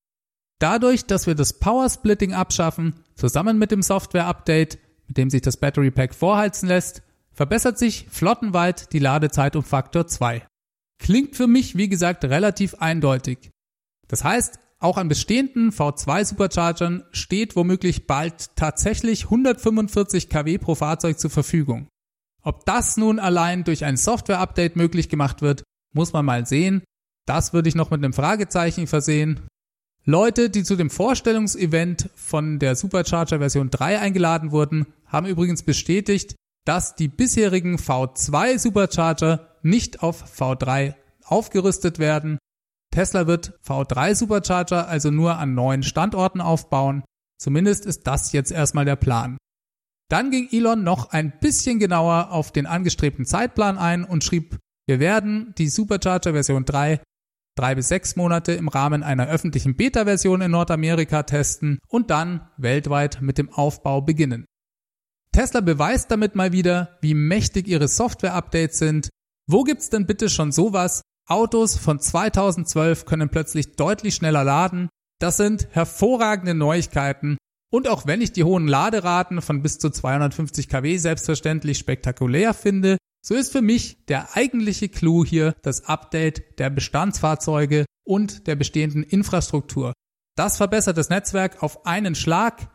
dadurch, 0.59 1.05
dass 1.05 1.27
wir 1.27 1.35
das 1.35 1.59
Power 1.59 1.89
Splitting 1.89 2.33
abschaffen, 2.33 2.95
zusammen 3.15 3.57
mit 3.57 3.71
dem 3.71 3.81
Software 3.81 4.27
Update, 4.27 4.79
mit 5.07 5.17
dem 5.17 5.29
sich 5.29 5.41
das 5.41 5.57
Battery 5.57 5.91
Pack 5.91 6.15
vorheizen 6.15 6.67
lässt, 6.67 7.01
verbessert 7.31 7.77
sich 7.77 8.07
flottenweit 8.09 8.93
die 8.93 8.99
Ladezeit 8.99 9.55
um 9.55 9.63
Faktor 9.63 10.07
2. 10.07 10.45
Klingt 10.99 11.35
für 11.35 11.47
mich, 11.47 11.75
wie 11.75 11.89
gesagt, 11.89 12.23
relativ 12.23 12.75
eindeutig. 12.75 13.52
Das 14.13 14.23
heißt, 14.23 14.59
auch 14.77 14.97
an 14.97 15.07
bestehenden 15.07 15.71
V2 15.71 16.25
Superchargern 16.25 17.03
steht 17.09 17.55
womöglich 17.55 18.05
bald 18.05 18.55
tatsächlich 18.55 19.23
145 19.23 20.29
kW 20.29 20.59
pro 20.59 20.75
Fahrzeug 20.75 21.17
zur 21.17 21.31
Verfügung. 21.31 21.87
Ob 22.43 22.63
das 22.67 22.95
nun 22.95 23.17
allein 23.17 23.63
durch 23.63 23.85
ein 23.85 23.97
Software-Update 23.97 24.75
möglich 24.75 25.09
gemacht 25.09 25.41
wird, 25.41 25.63
muss 25.95 26.13
man 26.13 26.25
mal 26.25 26.45
sehen. 26.45 26.83
Das 27.25 27.53
würde 27.53 27.69
ich 27.69 27.73
noch 27.73 27.89
mit 27.89 28.03
einem 28.03 28.13
Fragezeichen 28.13 28.85
versehen. 28.85 29.39
Leute, 30.05 30.51
die 30.51 30.63
zu 30.63 30.75
dem 30.75 30.91
Vorstellungsevent 30.91 32.11
von 32.13 32.59
der 32.59 32.75
Supercharger 32.75 33.39
Version 33.39 33.71
3 33.71 33.97
eingeladen 33.97 34.51
wurden, 34.51 34.85
haben 35.07 35.25
übrigens 35.25 35.63
bestätigt, 35.63 36.35
dass 36.65 36.93
die 36.93 37.07
bisherigen 37.07 37.77
V2 37.77 38.59
Supercharger 38.59 39.57
nicht 39.63 40.03
auf 40.03 40.39
V3 40.39 40.93
aufgerüstet 41.23 41.97
werden. 41.97 42.37
Tesla 42.93 43.25
wird 43.25 43.59
V3 43.65 44.13
Supercharger 44.13 44.87
also 44.87 45.09
nur 45.09 45.37
an 45.37 45.55
neuen 45.55 45.81
Standorten 45.81 46.41
aufbauen. 46.41 47.03
Zumindest 47.39 47.87
ist 47.87 48.05
das 48.05 48.31
jetzt 48.33 48.51
erstmal 48.51 48.85
der 48.85 48.95
Plan. 48.95 49.37
Dann 50.09 50.29
ging 50.29 50.47
Elon 50.51 50.83
noch 50.83 51.09
ein 51.09 51.39
bisschen 51.39 51.79
genauer 51.79 52.31
auf 52.31 52.51
den 52.51 52.67
angestrebten 52.67 53.25
Zeitplan 53.25 53.79
ein 53.79 54.03
und 54.03 54.23
schrieb, 54.23 54.59
wir 54.85 54.99
werden 54.99 55.55
die 55.57 55.69
Supercharger 55.69 56.33
Version 56.33 56.65
3 56.65 57.01
drei 57.55 57.75
bis 57.75 57.87
sechs 57.87 58.15
Monate 58.15 58.53
im 58.53 58.67
Rahmen 58.67 59.03
einer 59.03 59.27
öffentlichen 59.27 59.75
Beta-Version 59.75 60.41
in 60.41 60.51
Nordamerika 60.51 61.23
testen 61.23 61.79
und 61.87 62.09
dann 62.09 62.49
weltweit 62.57 63.21
mit 63.21 63.37
dem 63.37 63.51
Aufbau 63.51 64.01
beginnen. 64.01 64.45
Tesla 65.31 65.61
beweist 65.61 66.11
damit 66.11 66.35
mal 66.35 66.51
wieder, 66.51 66.97
wie 67.01 67.13
mächtig 67.13 67.67
ihre 67.67 67.87
Software-Updates 67.87 68.77
sind. 68.77 69.09
Wo 69.47 69.63
gibt's 69.63 69.89
denn 69.89 70.05
bitte 70.05 70.29
schon 70.29 70.51
sowas? 70.51 71.01
Autos 71.27 71.77
von 71.77 71.99
2012 71.99 73.05
können 73.05 73.29
plötzlich 73.29 73.75
deutlich 73.75 74.15
schneller 74.15 74.43
laden. 74.43 74.89
Das 75.19 75.37
sind 75.37 75.67
hervorragende 75.71 76.53
Neuigkeiten 76.53 77.37
und 77.73 77.87
auch 77.87 78.05
wenn 78.05 78.21
ich 78.21 78.31
die 78.31 78.43
hohen 78.43 78.67
Laderaten 78.67 79.41
von 79.41 79.63
bis 79.63 79.79
zu 79.79 79.89
250 79.89 80.69
kW 80.69 80.95
selbstverständlich 80.97 81.79
spektakulär 81.79 82.53
finde, 82.53 82.97
so 83.25 83.33
ist 83.33 83.51
für 83.51 83.63
mich 83.63 84.05
der 84.05 84.35
eigentliche 84.35 84.89
Clou 84.89 85.25
hier 85.25 85.55
das 85.63 85.85
Update 85.85 86.59
der 86.59 86.69
Bestandsfahrzeuge 86.69 87.85
und 88.05 88.45
der 88.45 88.55
bestehenden 88.55 89.01
Infrastruktur. 89.01 89.93
Das 90.35 90.57
verbessert 90.57 90.97
das 90.97 91.09
Netzwerk 91.09 91.63
auf 91.63 91.87
einen 91.87 92.13
Schlag. 92.13 92.69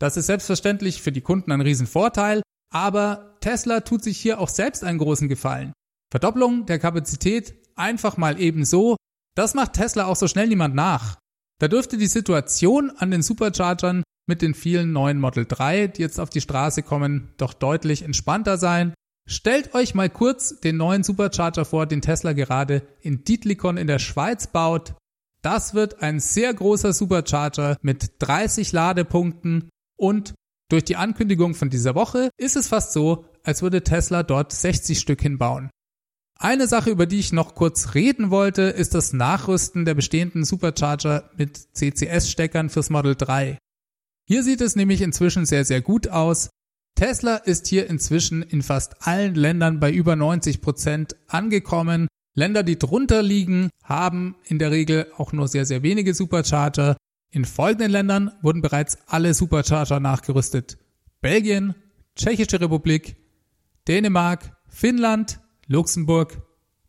Das 0.00 0.16
ist 0.16 0.26
selbstverständlich 0.26 1.00
für 1.00 1.12
die 1.12 1.20
Kunden 1.20 1.52
ein 1.52 1.60
Riesenvorteil, 1.60 2.42
aber 2.72 3.36
Tesla 3.40 3.82
tut 3.82 4.02
sich 4.02 4.18
hier 4.18 4.40
auch 4.40 4.48
selbst 4.48 4.82
einen 4.82 4.98
großen 4.98 5.28
Gefallen. 5.28 5.74
Verdopplung 6.10 6.66
der 6.66 6.80
Kapazität 6.80 7.54
einfach 7.80 8.16
mal 8.16 8.40
ebenso, 8.40 8.96
das 9.36 9.54
macht 9.54 9.72
Tesla 9.72 10.06
auch 10.06 10.16
so 10.16 10.28
schnell 10.28 10.48
niemand 10.48 10.74
nach. 10.74 11.18
Da 11.60 11.68
dürfte 11.68 11.98
die 11.98 12.06
Situation 12.06 12.90
an 12.90 13.10
den 13.10 13.22
Superchargern 13.22 14.02
mit 14.26 14.42
den 14.42 14.54
vielen 14.54 14.92
neuen 14.92 15.18
Model 15.18 15.44
3, 15.46 15.88
die 15.88 16.02
jetzt 16.02 16.20
auf 16.20 16.30
die 16.30 16.40
Straße 16.40 16.82
kommen, 16.82 17.32
doch 17.36 17.52
deutlich 17.52 18.02
entspannter 18.02 18.56
sein. 18.56 18.94
Stellt 19.28 19.74
euch 19.74 19.94
mal 19.94 20.08
kurz 20.08 20.60
den 20.60 20.76
neuen 20.76 21.02
Supercharger 21.02 21.64
vor, 21.64 21.86
den 21.86 22.00
Tesla 22.00 22.32
gerade 22.32 22.82
in 23.00 23.24
Dietlikon 23.24 23.76
in 23.76 23.86
der 23.86 23.98
Schweiz 23.98 24.46
baut. 24.46 24.94
Das 25.42 25.74
wird 25.74 26.02
ein 26.02 26.20
sehr 26.20 26.52
großer 26.52 26.92
Supercharger 26.92 27.76
mit 27.82 28.12
30 28.20 28.72
Ladepunkten 28.72 29.68
und 29.96 30.34
durch 30.70 30.84
die 30.84 30.96
Ankündigung 30.96 31.54
von 31.54 31.68
dieser 31.68 31.94
Woche 31.94 32.30
ist 32.36 32.56
es 32.56 32.68
fast 32.68 32.92
so, 32.92 33.24
als 33.42 33.62
würde 33.62 33.82
Tesla 33.82 34.22
dort 34.22 34.52
60 34.52 34.98
Stück 34.98 35.20
hinbauen. 35.20 35.70
Eine 36.42 36.66
Sache, 36.66 36.88
über 36.88 37.04
die 37.04 37.18
ich 37.18 37.34
noch 37.34 37.54
kurz 37.54 37.94
reden 37.94 38.30
wollte, 38.30 38.62
ist 38.62 38.94
das 38.94 39.12
Nachrüsten 39.12 39.84
der 39.84 39.92
bestehenden 39.92 40.46
Supercharger 40.46 41.28
mit 41.36 41.58
CCS-Steckern 41.74 42.70
fürs 42.70 42.88
Model 42.88 43.14
3. 43.14 43.58
Hier 44.26 44.42
sieht 44.42 44.62
es 44.62 44.74
nämlich 44.74 45.02
inzwischen 45.02 45.44
sehr, 45.44 45.66
sehr 45.66 45.82
gut 45.82 46.08
aus. 46.08 46.48
Tesla 46.94 47.36
ist 47.36 47.66
hier 47.66 47.90
inzwischen 47.90 48.40
in 48.40 48.62
fast 48.62 49.06
allen 49.06 49.34
Ländern 49.34 49.80
bei 49.80 49.92
über 49.92 50.16
90 50.16 50.62
Prozent 50.62 51.14
angekommen. 51.26 52.08
Länder, 52.34 52.62
die 52.62 52.78
drunter 52.78 53.22
liegen, 53.22 53.68
haben 53.84 54.34
in 54.46 54.58
der 54.58 54.70
Regel 54.70 55.12
auch 55.18 55.34
nur 55.34 55.46
sehr, 55.46 55.66
sehr 55.66 55.82
wenige 55.82 56.14
Supercharger. 56.14 56.96
In 57.30 57.44
folgenden 57.44 57.90
Ländern 57.90 58.32
wurden 58.40 58.62
bereits 58.62 58.96
alle 59.06 59.34
Supercharger 59.34 60.00
nachgerüstet. 60.00 60.78
Belgien, 61.20 61.74
Tschechische 62.16 62.62
Republik, 62.62 63.16
Dänemark, 63.86 64.56
Finnland, 64.68 65.38
Luxemburg, 65.70 66.42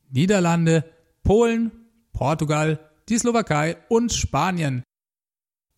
Niederlande, 0.10 0.92
Polen, 1.24 1.72
Portugal, 2.14 2.80
die 3.10 3.18
Slowakei 3.20 3.78
und 3.90 4.12
Spanien. 4.12 4.82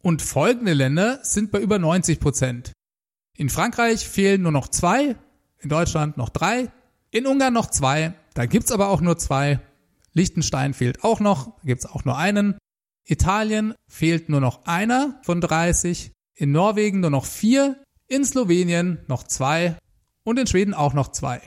Und 0.01 0.21
folgende 0.21 0.71
Länder 0.71 1.19
sind 1.21 1.51
bei 1.51 1.59
über 1.59 1.79
90 1.79 2.21
Prozent. 2.21 2.71
In 3.35 3.49
Frankreich 3.49 4.07
fehlen 4.07 4.41
nur 4.41 4.53
noch 4.53 4.69
zwei, 4.69 5.17
in 5.59 5.67
Deutschland 5.69 6.15
noch 6.15 6.29
drei, 6.29 6.71
in 7.11 7.27
Ungarn 7.27 7.53
noch 7.53 7.69
zwei, 7.69 8.13
da 8.35 8.45
gibt's 8.45 8.71
aber 8.71 8.87
auch 8.87 9.01
nur 9.01 9.17
zwei. 9.17 9.59
Liechtenstein 10.13 10.73
fehlt 10.73 11.03
auch 11.03 11.19
noch, 11.19 11.57
da 11.57 11.65
gibt's 11.65 11.85
auch 11.85 12.05
nur 12.05 12.17
einen. 12.17 12.57
Italien 13.05 13.73
fehlt 13.89 14.29
nur 14.29 14.39
noch 14.39 14.65
einer 14.65 15.19
von 15.23 15.41
30, 15.41 16.13
in 16.35 16.53
Norwegen 16.53 17.01
nur 17.01 17.09
noch 17.09 17.25
vier, 17.25 17.83
in 18.07 18.23
Slowenien 18.23 18.99
noch 19.07 19.23
zwei 19.23 19.75
und 20.23 20.39
in 20.39 20.47
Schweden 20.47 20.73
auch 20.73 20.93
noch 20.93 21.09
zwei. 21.09 21.41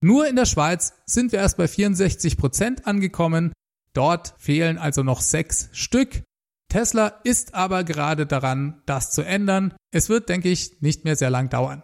Nur 0.00 0.28
in 0.28 0.36
der 0.36 0.46
Schweiz 0.46 0.94
sind 1.06 1.32
wir 1.32 1.40
erst 1.40 1.56
bei 1.56 1.66
64 1.66 2.36
Prozent 2.36 2.86
angekommen. 2.86 3.52
Dort 3.92 4.34
fehlen 4.38 4.78
also 4.78 5.02
noch 5.02 5.20
sechs 5.20 5.68
Stück. 5.72 6.22
Tesla 6.68 7.08
ist 7.24 7.54
aber 7.54 7.82
gerade 7.82 8.26
daran, 8.26 8.82
das 8.86 9.10
zu 9.10 9.22
ändern. 9.22 9.74
Es 9.90 10.08
wird, 10.08 10.28
denke 10.28 10.50
ich, 10.50 10.80
nicht 10.82 11.04
mehr 11.04 11.16
sehr 11.16 11.30
lang 11.30 11.48
dauern. 11.48 11.82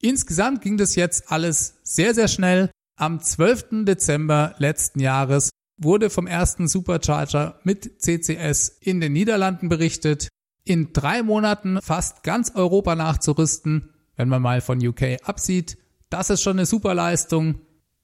Insgesamt 0.00 0.62
ging 0.62 0.76
das 0.76 0.96
jetzt 0.96 1.30
alles 1.30 1.78
sehr, 1.84 2.14
sehr 2.14 2.28
schnell. 2.28 2.70
Am 2.96 3.20
12. 3.20 3.84
Dezember 3.84 4.54
letzten 4.58 5.00
Jahres 5.00 5.50
wurde 5.76 6.10
vom 6.10 6.26
ersten 6.26 6.66
Supercharger 6.66 7.60
mit 7.62 8.02
CCS 8.02 8.68
in 8.80 9.00
den 9.00 9.12
Niederlanden 9.12 9.68
berichtet. 9.68 10.28
In 10.64 10.92
drei 10.92 11.22
Monaten 11.22 11.80
fast 11.82 12.22
ganz 12.22 12.52
Europa 12.54 12.94
nachzurüsten, 12.94 13.90
wenn 14.16 14.28
man 14.28 14.42
mal 14.42 14.60
von 14.60 14.84
UK 14.84 15.18
absieht, 15.24 15.78
das 16.12 16.30
ist 16.30 16.42
schon 16.42 16.58
eine 16.58 16.66
super 16.66 16.94
Leistung. 16.94 17.60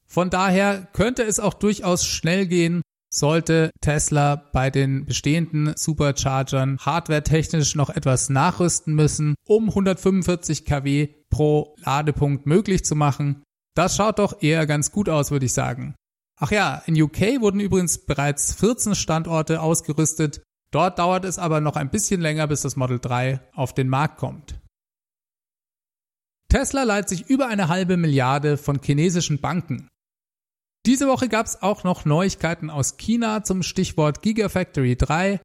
Von 0.06 0.30
daher 0.30 0.88
könnte 0.92 1.22
es 1.22 1.38
auch 1.38 1.54
durchaus 1.54 2.06
schnell 2.06 2.46
gehen, 2.46 2.82
sollte 3.10 3.70
Tesla 3.80 4.36
bei 4.36 4.70
den 4.70 5.04
bestehenden 5.06 5.74
Superchargern 5.76 6.78
hardwaretechnisch 6.78 7.74
noch 7.74 7.90
etwas 7.90 8.28
nachrüsten 8.28 8.94
müssen, 8.94 9.34
um 9.46 9.68
145 9.68 10.64
kW 10.64 11.08
pro 11.30 11.74
Ladepunkt 11.78 12.46
möglich 12.46 12.84
zu 12.84 12.94
machen. 12.94 13.42
Das 13.74 13.96
schaut 13.96 14.18
doch 14.18 14.42
eher 14.42 14.66
ganz 14.66 14.92
gut 14.92 15.08
aus, 15.08 15.30
würde 15.30 15.46
ich 15.46 15.52
sagen. 15.52 15.94
Ach 16.38 16.50
ja, 16.50 16.82
in 16.86 17.00
UK 17.00 17.40
wurden 17.40 17.60
übrigens 17.60 17.98
bereits 17.98 18.54
14 18.54 18.94
Standorte 18.94 19.60
ausgerüstet. 19.60 20.42
Dort 20.70 20.98
dauert 20.98 21.24
es 21.24 21.38
aber 21.38 21.60
noch 21.60 21.76
ein 21.76 21.90
bisschen 21.90 22.20
länger, 22.20 22.46
bis 22.46 22.62
das 22.62 22.76
Model 22.76 22.98
3 23.00 23.40
auf 23.54 23.74
den 23.74 23.88
Markt 23.88 24.18
kommt. 24.18 24.58
Tesla 26.48 26.82
leiht 26.82 27.08
sich 27.08 27.28
über 27.28 27.48
eine 27.48 27.68
halbe 27.68 27.96
Milliarde 27.96 28.56
von 28.56 28.80
chinesischen 28.82 29.40
Banken. 29.40 29.88
Diese 30.86 31.06
Woche 31.06 31.28
gab 31.28 31.44
es 31.44 31.60
auch 31.60 31.84
noch 31.84 32.06
Neuigkeiten 32.06 32.70
aus 32.70 32.96
China 32.96 33.44
zum 33.44 33.62
Stichwort 33.62 34.22
Gigafactory 34.22 34.96
3. 34.96 35.40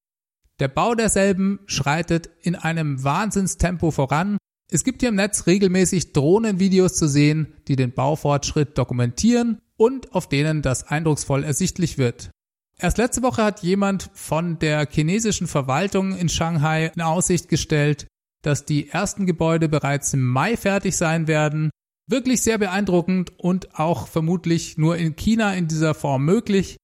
Der 0.60 0.68
Bau 0.70 0.96
derselben 0.96 1.60
schreitet 1.66 2.30
in 2.42 2.56
einem 2.56 3.04
Wahnsinnstempo 3.04 3.92
voran. 3.92 4.38
Es 4.72 4.86
gibt 4.86 5.02
hier 5.02 5.10
im 5.10 5.16
Netz 5.16 5.46
regelmäßig 5.46 6.14
Drohnenvideos 6.14 6.96
zu 6.96 7.08
sehen, 7.10 7.54
die 7.68 7.76
den 7.76 7.92
Baufortschritt 7.92 8.78
dokumentieren. 8.78 9.60
und 9.76 10.14
auf 10.14 10.30
denen 10.30 10.62
das 10.62 10.84
eindrucksvoll 10.88 11.44
ersichtlich 11.44 11.98
wird. 11.98 12.30
Erst 12.78 13.00
letzte 13.00 13.24
Woche 13.24 13.44
hat 13.44 13.64
jemand 13.64 14.10
von 14.14 14.60
der 14.60 14.88
chinesischen 14.90 15.48
Verwaltung 15.48 16.16
in 16.16 16.30
Shanghai 16.30 16.92
in 16.96 17.02
Aussicht 17.02 17.50
gestellt, 17.50 18.06
dass 18.44 18.66
die 18.66 18.90
ersten 18.90 19.26
Gebäude 19.26 19.68
bereits 19.68 20.14
im 20.14 20.24
Mai 20.24 20.56
fertig 20.56 20.96
sein 20.96 21.28
werden. 21.28 21.72
Wirklich 22.08 22.42
sehr 22.42 22.58
beeindruckend 22.58 23.38
und 23.40 23.80
auch 23.80 24.08
vermutlich 24.08 24.78
nur 24.78 24.98
in 24.98 25.16
China 25.16 25.54
in 25.56 25.68
dieser 25.68 25.94
Form 25.96 26.26
möglich. 26.26 26.78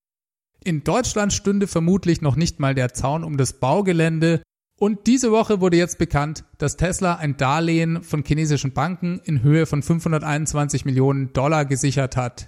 In 0.64 0.84
Deutschland 0.84 1.34
stünde 1.34 1.68
vermutlich 1.68 2.22
noch 2.22 2.36
nicht 2.36 2.60
mal 2.60 2.74
der 2.74 2.94
Zaun 2.94 3.24
um 3.24 3.38
das 3.38 3.60
Baugelände. 3.60 4.42
Und 4.80 5.08
diese 5.08 5.32
Woche 5.32 5.60
wurde 5.60 5.78
jetzt 5.78 5.98
bekannt, 5.98 6.46
dass 6.58 6.78
Tesla 6.78 7.16
ein 7.16 7.36
Darlehen 7.36 8.02
von 8.02 8.24
chinesischen 8.24 8.72
Banken 8.72 9.20
in 9.26 9.44
Höhe 9.44 9.66
von 9.66 9.84
521 9.84 10.86
Millionen 10.86 11.34
Dollar 11.34 11.66
gesichert 11.66 12.16
hat. 12.16 12.48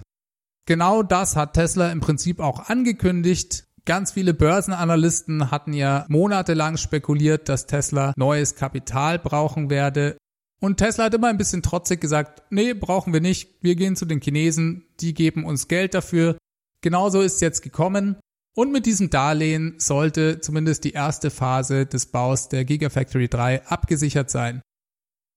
Genau 0.66 1.02
das 1.02 1.36
hat 1.36 1.54
Tesla 1.54 1.90
im 1.92 2.00
Prinzip 2.00 2.40
auch 2.40 2.70
angekündigt. 2.70 3.64
Ganz 3.84 4.12
viele 4.12 4.32
Börsenanalysten 4.32 5.50
hatten 5.50 5.72
ja 5.72 6.06
monatelang 6.08 6.76
spekuliert, 6.76 7.48
dass 7.48 7.66
Tesla 7.66 8.12
neues 8.16 8.54
Kapital 8.54 9.18
brauchen 9.18 9.70
werde. 9.70 10.16
Und 10.60 10.76
Tesla 10.76 11.04
hat 11.04 11.14
immer 11.14 11.26
ein 11.26 11.38
bisschen 11.38 11.62
trotzig 11.62 12.00
gesagt, 12.00 12.42
nee, 12.50 12.74
brauchen 12.74 13.12
wir 13.12 13.20
nicht. 13.20 13.62
Wir 13.62 13.74
gehen 13.74 13.96
zu 13.96 14.04
den 14.04 14.20
Chinesen, 14.20 14.86
die 15.00 15.14
geben 15.14 15.44
uns 15.44 15.66
Geld 15.66 15.94
dafür. 15.94 16.38
Genauso 16.80 17.20
ist 17.20 17.34
es 17.34 17.40
jetzt 17.40 17.62
gekommen. 17.62 18.16
Und 18.54 18.70
mit 18.70 18.86
diesem 18.86 19.10
Darlehen 19.10 19.74
sollte 19.78 20.40
zumindest 20.40 20.84
die 20.84 20.92
erste 20.92 21.30
Phase 21.30 21.86
des 21.86 22.06
Baus 22.06 22.48
der 22.48 22.64
Gigafactory 22.64 23.28
3 23.28 23.66
abgesichert 23.66 24.30
sein. 24.30 24.62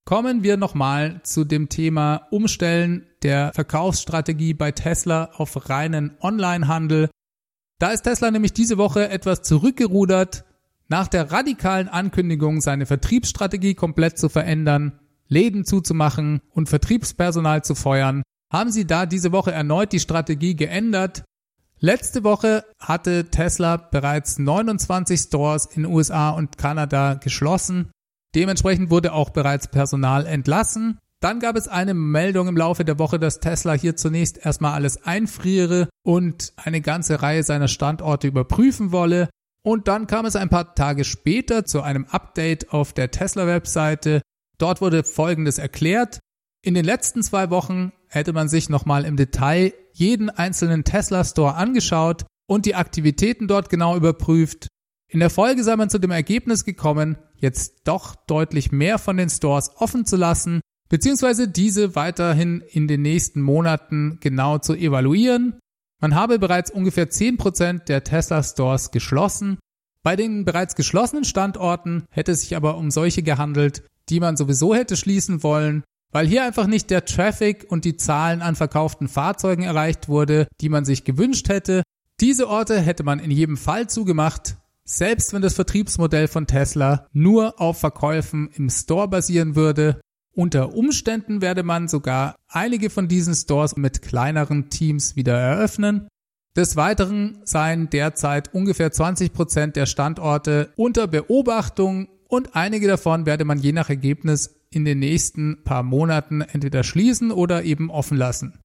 Kommen 0.06 0.44
wir 0.44 0.58
nochmal 0.58 1.22
zu 1.24 1.46
dem 1.46 1.70
Thema 1.70 2.28
Umstellen 2.30 3.08
der 3.24 3.52
Verkaufsstrategie 3.56 4.54
bei 4.54 4.72
Tesla 4.72 5.32
auf 5.34 5.68
reinen 5.70 6.16
Onlinehandel. 6.20 7.10
Da 7.80 7.92
ist 7.92 8.04
Tesla 8.04 8.32
nämlich 8.32 8.54
diese 8.54 8.78
Woche 8.78 9.10
etwas 9.10 9.42
zurückgerudert. 9.42 10.46
Nach 10.88 11.08
der 11.08 11.32
radikalen 11.32 11.90
Ankündigung, 11.90 12.62
seine 12.62 12.86
Vertriebsstrategie 12.86 13.74
komplett 13.74 14.18
zu 14.18 14.30
verändern, 14.30 15.00
Läden 15.28 15.66
zuzumachen 15.66 16.42
und 16.52 16.70
Vertriebspersonal 16.70 17.64
zu 17.64 17.76
feuern, 17.76 18.24
haben 18.52 18.72
sie 18.72 18.86
da 18.86 19.06
diese 19.06 19.32
Woche 19.32 19.52
erneut 19.52 19.92
die 19.92 20.00
Strategie 20.00 20.56
geändert. 20.56 21.24
Letzte 21.80 22.24
Woche 22.24 22.64
hatte 22.80 23.30
Tesla 23.30 23.78
bereits 23.78 24.40
29 24.40 25.20
Stores 25.20 25.66
in 25.66 25.86
USA 25.86 26.30
und 26.30 26.58
Kanada 26.58 27.16
geschlossen. 27.16 27.92
Dementsprechend 28.36 28.90
wurde 28.90 29.14
auch 29.14 29.32
bereits 29.32 29.68
Personal 29.68 30.26
entlassen. 30.26 31.00
Dann 31.26 31.40
gab 31.40 31.56
es 31.56 31.68
eine 31.68 31.96
Meldung 31.96 32.48
im 32.48 32.56
Laufe 32.56 32.86
der 32.86 33.00
Woche, 33.00 33.18
dass 33.18 33.40
Tesla 33.40 33.74
hier 33.74 33.96
zunächst 33.96 34.46
erstmal 34.46 34.74
alles 34.74 35.08
einfriere 35.08 35.90
und 36.04 36.54
eine 36.56 36.82
ganze 36.82 37.24
Reihe 37.24 37.42
seiner 37.42 37.68
Standorte 37.68 38.28
überprüfen 38.28 38.92
wolle. 38.92 39.30
Und 39.64 39.88
dann 39.88 40.06
kam 40.06 40.28
es 40.28 40.36
ein 40.36 40.50
paar 40.50 40.76
Tage 40.76 41.04
später 41.04 41.66
zu 41.66 41.82
einem 41.82 42.06
Update 42.06 42.72
auf 42.72 42.94
der 42.94 43.10
Tesla-Webseite. 43.10 44.22
Dort 44.60 44.82
wurde 44.82 45.04
Folgendes 45.04 45.58
erklärt. 45.58 46.20
In 46.62 46.76
den 46.76 46.86
letzten 46.86 47.24
zwei 47.24 47.50
Wochen 47.50 47.92
hätte 48.08 48.32
man 48.32 48.48
sich 48.48 48.70
nochmal 48.70 49.04
im 49.04 49.18
Detail 49.18 49.74
jeden 49.94 50.30
einzelnen 50.30 50.84
Tesla-Store 50.84 51.56
angeschaut 51.56 52.28
und 52.46 52.68
die 52.68 52.76
Aktivitäten 52.76 53.48
dort 53.48 53.72
genau 53.72 53.98
überprüft. 53.98 54.68
In 55.08 55.22
der 55.22 55.32
Folge 55.32 55.64
sei 55.64 55.76
man 55.76 55.90
zu 55.90 55.98
dem 55.98 56.12
Ergebnis 56.12 56.66
gekommen, 56.66 57.18
jetzt 57.36 57.82
doch 57.86 58.14
deutlich 58.14 58.72
mehr 58.72 59.00
von 59.00 59.18
den 59.18 59.32
Stores 59.32 59.72
offen 59.78 60.06
zu 60.06 60.18
lassen, 60.18 60.62
beziehungsweise 60.96 61.50
diese 61.50 61.94
weiterhin 61.98 62.64
in 62.72 62.88
den 62.88 63.02
nächsten 63.02 63.42
Monaten 63.42 64.18
genau 64.22 64.60
zu 64.60 64.76
evaluieren. 64.76 65.60
Man 66.00 66.16
habe 66.16 66.40
bereits 66.40 66.72
ungefähr 66.72 67.10
10% 67.10 67.84
der 67.84 68.06
Tesla 68.06 68.42
Stores 68.42 68.92
geschlossen. 68.92 69.58
Bei 70.04 70.16
den 70.16 70.46
bereits 70.46 70.74
geschlossenen 70.74 71.26
Standorten 71.26 72.06
hätte 72.12 72.32
es 72.32 72.44
sich 72.44 72.56
aber 72.56 72.78
um 72.78 72.92
solche 72.92 73.24
gehandelt, 73.24 73.84
die 74.08 74.22
man 74.22 74.38
sowieso 74.38 74.74
hätte 74.74 74.96
schließen 74.96 75.44
wollen, 75.44 75.84
weil 76.14 76.28
hier 76.28 76.46
einfach 76.46 76.66
nicht 76.66 76.90
der 76.90 77.04
Traffic 77.04 77.66
und 77.68 77.84
die 77.84 77.98
Zahlen 77.98 78.42
an 78.42 78.56
verkauften 78.56 79.10
Fahrzeugen 79.10 79.64
erreicht 79.64 80.08
wurde, 80.08 80.48
die 80.62 80.70
man 80.70 80.86
sich 80.86 81.04
gewünscht 81.04 81.50
hätte. 81.50 81.84
Diese 82.22 82.48
Orte 82.48 82.80
hätte 82.80 83.04
man 83.04 83.20
in 83.20 83.32
jedem 83.32 83.58
Fall 83.58 83.90
zugemacht, 83.90 84.56
selbst 84.86 85.34
wenn 85.34 85.42
das 85.42 85.56
Vertriebsmodell 85.56 86.30
von 86.30 86.48
Tesla 86.48 87.06
nur 87.12 87.60
auf 87.60 87.80
Verkäufen 87.80 88.50
im 88.54 88.70
Store 88.70 89.10
basieren 89.10 89.58
würde, 89.58 90.00
unter 90.36 90.76
Umständen 90.76 91.42
werde 91.42 91.64
man 91.64 91.88
sogar 91.88 92.36
einige 92.48 92.90
von 92.90 93.08
diesen 93.08 93.34
Stores 93.34 93.78
mit 93.78 94.02
kleineren 94.02 94.70
Teams 94.70 95.16
wieder 95.16 95.38
eröffnen. 95.38 96.08
Des 96.56 96.76
Weiteren 96.76 97.40
seien 97.44 97.90
derzeit 97.90 98.54
ungefähr 98.54 98.92
20 98.92 99.34
Prozent 99.34 99.76
der 99.76 99.86
Standorte 99.86 100.72
unter 100.76 101.08
Beobachtung 101.08 102.08
und 102.28 102.56
einige 102.56 102.88
davon 102.88 103.26
werde 103.26 103.46
man 103.46 103.60
je 103.60 103.72
nach 103.72 103.90
Ergebnis 103.90 104.62
in 104.70 104.86
den 104.86 105.00
nächsten 105.00 105.64
paar 105.64 105.84
Monaten 105.84 106.42
entweder 106.42 106.84
schließen 106.84 107.32
oder 107.32 107.64
eben 107.64 107.90
offen 107.90 108.18
lassen. 108.18 108.60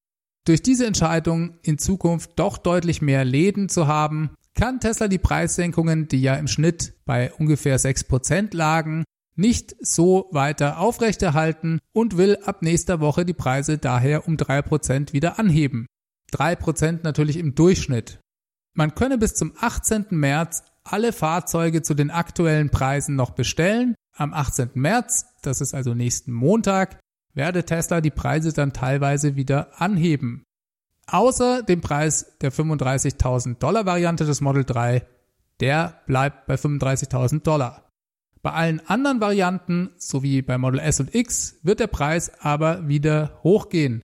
Durch 0.46 0.62
diese 0.62 0.86
Entscheidung 0.86 1.58
in 1.62 1.78
Zukunft 1.78 2.32
doch 2.36 2.58
deutlich 2.58 3.02
mehr 3.02 3.24
Läden 3.24 3.68
zu 3.68 3.86
haben, 3.86 4.30
kann 4.54 4.80
Tesla 4.80 5.06
die 5.06 5.18
Preissenkungen, 5.18 6.08
die 6.08 6.22
ja 6.22 6.34
im 6.34 6.48
Schnitt 6.48 6.94
bei 7.04 7.32
ungefähr 7.32 7.78
6% 7.78 8.56
lagen, 8.56 9.04
nicht 9.36 9.74
so 9.80 10.28
weiter 10.32 10.78
aufrechterhalten 10.78 11.78
und 11.92 12.16
will 12.16 12.38
ab 12.44 12.62
nächster 12.62 13.00
Woche 13.00 13.24
die 13.24 13.32
Preise 13.32 13.78
daher 13.78 14.26
um 14.26 14.36
3% 14.36 15.12
wieder 15.12 15.38
anheben. 15.38 15.86
3% 16.32 17.00
natürlich 17.02 17.36
im 17.36 17.54
Durchschnitt. 17.54 18.20
Man 18.74 18.94
könne 18.94 19.18
bis 19.18 19.34
zum 19.34 19.52
18. 19.58 20.06
März 20.10 20.62
alle 20.84 21.12
Fahrzeuge 21.12 21.82
zu 21.82 21.94
den 21.94 22.10
aktuellen 22.10 22.70
Preisen 22.70 23.16
noch 23.16 23.30
bestellen. 23.30 23.94
Am 24.14 24.32
18. 24.32 24.70
März, 24.74 25.26
das 25.42 25.60
ist 25.60 25.74
also 25.74 25.94
nächsten 25.94 26.32
Montag, 26.32 26.98
werde 27.34 27.64
Tesla 27.64 28.00
die 28.00 28.10
Preise 28.10 28.52
dann 28.52 28.72
teilweise 28.72 29.36
wieder 29.36 29.80
anheben. 29.80 30.44
Außer 31.06 31.62
dem 31.62 31.80
Preis 31.80 32.36
der 32.40 32.52
35.000 32.52 33.58
Dollar 33.58 33.86
Variante 33.86 34.24
des 34.24 34.40
Model 34.40 34.64
3, 34.64 35.06
der 35.60 36.00
bleibt 36.06 36.46
bei 36.46 36.54
35.000 36.54 37.42
Dollar. 37.42 37.89
Bei 38.42 38.52
allen 38.52 38.80
anderen 38.86 39.20
Varianten, 39.20 39.90
sowie 39.98 40.40
bei 40.40 40.56
Model 40.56 40.80
S 40.80 41.00
und 41.00 41.14
X, 41.14 41.58
wird 41.62 41.80
der 41.80 41.88
Preis 41.88 42.32
aber 42.40 42.88
wieder 42.88 43.38
hochgehen. 43.42 44.00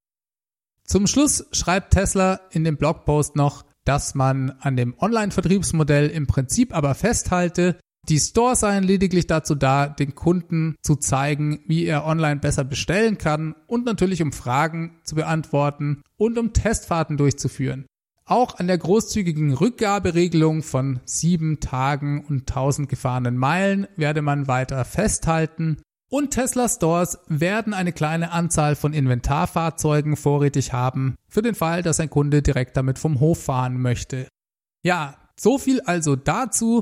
Zum 0.85 1.07
Schluss 1.07 1.47
schreibt 1.53 1.95
Tesla 1.95 2.41
in 2.51 2.63
dem 2.65 2.77
Blogpost 2.77 3.35
noch, 3.35 3.65
dass 3.85 4.15
man 4.15 4.51
an 4.61 4.77
dem 4.77 4.95
Online-Vertriebsmodell 4.99 6.09
im 6.09 6.27
Prinzip 6.27 6.75
aber 6.75 6.95
festhalte, 6.95 7.79
die 8.09 8.21
Stores 8.21 8.61
seien 8.61 8.85
lediglich 8.85 9.27
dazu 9.27 9.57
da, 9.57 9.89
den 9.89 10.15
Kunden 10.15 10.77
zu 10.81 10.95
zeigen, 10.95 11.65
wie 11.67 11.87
er 11.87 12.07
online 12.07 12.41
besser 12.41 12.63
bestellen 12.63 13.19
kann 13.19 13.57
und 13.67 13.85
natürlich 13.85 14.23
um 14.23 14.33
Fragen 14.33 15.01
zu 15.03 15.17
beantworten 15.17 16.03
und 16.17 16.39
um 16.39 16.53
Testfahrten 16.53 17.17
durchzuführen. 17.17 17.87
Auch 18.29 18.59
an 18.59 18.67
der 18.67 18.79
großzügigen 18.79 19.55
Rückgaberegelung 19.55 20.65
von 20.65 20.99
sieben 21.05 21.61
Tagen 21.61 22.25
und 22.25 22.51
1000 22.51 22.89
gefahrenen 22.89 23.37
Meilen 23.37 23.87
werde 23.95 24.21
man 24.21 24.49
weiter 24.49 24.85
festhalten. 24.85 25.81
Und 26.11 26.33
Tesla 26.33 26.69
Stores 26.69 27.19
werden 27.29 27.73
eine 27.73 27.93
kleine 27.93 28.33
Anzahl 28.33 28.75
von 28.75 28.93
Inventarfahrzeugen 28.93 30.17
vorrätig 30.17 30.73
haben, 30.73 31.15
für 31.29 31.43
den 31.43 31.55
Fall, 31.55 31.83
dass 31.83 32.01
ein 32.01 32.11
Kunde 32.11 32.43
direkt 32.43 32.77
damit 32.77 32.99
vom 32.99 33.21
Hof 33.21 33.45
fahren 33.45 33.81
möchte. 33.81 34.29
Ja, 34.83 35.17
so 35.39 35.59
viel 35.59 35.81
also 35.83 36.17
dazu. 36.17 36.81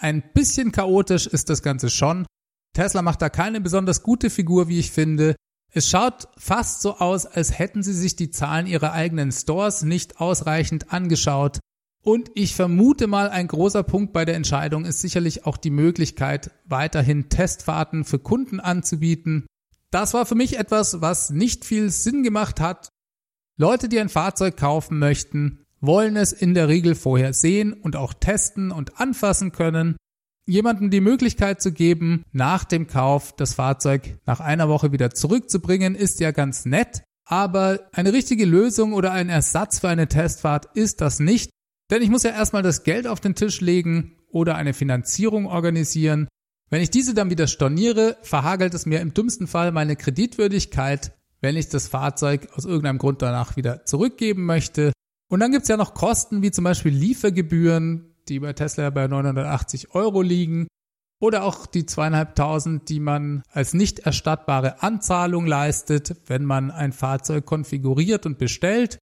Ein 0.00 0.22
bisschen 0.32 0.70
chaotisch 0.70 1.26
ist 1.26 1.50
das 1.50 1.62
Ganze 1.62 1.90
schon. 1.90 2.24
Tesla 2.72 3.02
macht 3.02 3.22
da 3.22 3.28
keine 3.30 3.60
besonders 3.60 4.02
gute 4.02 4.30
Figur, 4.30 4.68
wie 4.68 4.78
ich 4.78 4.92
finde. 4.92 5.34
Es 5.76 5.88
schaut 5.88 6.28
fast 6.38 6.82
so 6.82 6.98
aus, 6.98 7.26
als 7.26 7.58
hätten 7.58 7.82
sie 7.82 7.94
sich 7.94 8.14
die 8.14 8.30
Zahlen 8.30 8.68
ihrer 8.68 8.92
eigenen 8.92 9.32
Stores 9.32 9.82
nicht 9.82 10.20
ausreichend 10.20 10.92
angeschaut. 10.92 11.58
Und 12.00 12.30
ich 12.34 12.54
vermute 12.54 13.08
mal, 13.08 13.28
ein 13.28 13.48
großer 13.48 13.82
Punkt 13.82 14.12
bei 14.12 14.24
der 14.24 14.36
Entscheidung 14.36 14.84
ist 14.84 15.00
sicherlich 15.00 15.46
auch 15.46 15.56
die 15.56 15.70
Möglichkeit, 15.70 16.52
weiterhin 16.64 17.28
Testfahrten 17.28 18.04
für 18.04 18.20
Kunden 18.20 18.60
anzubieten. 18.60 19.46
Das 19.90 20.14
war 20.14 20.26
für 20.26 20.36
mich 20.36 20.58
etwas, 20.58 21.00
was 21.00 21.30
nicht 21.30 21.64
viel 21.64 21.90
Sinn 21.90 22.22
gemacht 22.22 22.60
hat. 22.60 22.88
Leute, 23.56 23.88
die 23.88 23.98
ein 23.98 24.08
Fahrzeug 24.08 24.56
kaufen 24.56 25.00
möchten, 25.00 25.64
wollen 25.80 26.14
es 26.14 26.32
in 26.32 26.54
der 26.54 26.68
Regel 26.68 26.94
vorher 26.94 27.32
sehen 27.32 27.72
und 27.72 27.96
auch 27.96 28.14
testen 28.14 28.70
und 28.70 29.00
anfassen 29.00 29.50
können 29.50 29.96
jemandem 30.46 30.90
die 30.90 31.00
Möglichkeit 31.00 31.60
zu 31.60 31.72
geben, 31.72 32.24
nach 32.32 32.64
dem 32.64 32.86
Kauf 32.86 33.34
das 33.36 33.54
Fahrzeug 33.54 34.18
nach 34.26 34.40
einer 34.40 34.68
Woche 34.68 34.92
wieder 34.92 35.10
zurückzubringen, 35.10 35.94
ist 35.94 36.20
ja 36.20 36.30
ganz 36.30 36.64
nett. 36.64 37.02
Aber 37.26 37.88
eine 37.92 38.12
richtige 38.12 38.44
Lösung 38.44 38.92
oder 38.92 39.12
ein 39.12 39.30
Ersatz 39.30 39.80
für 39.80 39.88
eine 39.88 40.08
Testfahrt 40.08 40.76
ist 40.76 41.00
das 41.00 41.20
nicht. 41.20 41.50
Denn 41.90 42.02
ich 42.02 42.10
muss 42.10 42.22
ja 42.22 42.30
erstmal 42.30 42.62
das 42.62 42.84
Geld 42.84 43.06
auf 43.06 43.20
den 43.20 43.34
Tisch 43.34 43.60
legen 43.60 44.16
oder 44.28 44.56
eine 44.56 44.74
Finanzierung 44.74 45.46
organisieren. 45.46 46.28
Wenn 46.70 46.82
ich 46.82 46.90
diese 46.90 47.14
dann 47.14 47.30
wieder 47.30 47.46
storniere, 47.46 48.16
verhagelt 48.22 48.74
es 48.74 48.86
mir 48.86 49.00
im 49.00 49.14
dümmsten 49.14 49.46
Fall 49.46 49.70
meine 49.70 49.96
Kreditwürdigkeit, 49.96 51.12
wenn 51.40 51.56
ich 51.56 51.68
das 51.68 51.88
Fahrzeug 51.88 52.48
aus 52.54 52.64
irgendeinem 52.64 52.98
Grund 52.98 53.22
danach 53.22 53.56
wieder 53.56 53.84
zurückgeben 53.84 54.44
möchte. 54.44 54.92
Und 55.30 55.40
dann 55.40 55.52
gibt's 55.52 55.68
ja 55.68 55.76
noch 55.76 55.94
Kosten 55.94 56.42
wie 56.42 56.50
zum 56.50 56.64
Beispiel 56.64 56.92
Liefergebühren, 56.92 58.13
die 58.28 58.40
bei 58.40 58.52
Tesla 58.52 58.90
bei 58.90 59.06
980 59.06 59.94
Euro 59.94 60.22
liegen. 60.22 60.66
Oder 61.20 61.44
auch 61.44 61.66
die 61.66 61.86
zweieinhalbtausend, 61.86 62.88
die 62.88 63.00
man 63.00 63.42
als 63.50 63.72
nicht 63.72 64.00
erstattbare 64.00 64.82
Anzahlung 64.82 65.46
leistet, 65.46 66.16
wenn 66.26 66.44
man 66.44 66.70
ein 66.70 66.92
Fahrzeug 66.92 67.46
konfiguriert 67.46 68.26
und 68.26 68.38
bestellt. 68.38 68.98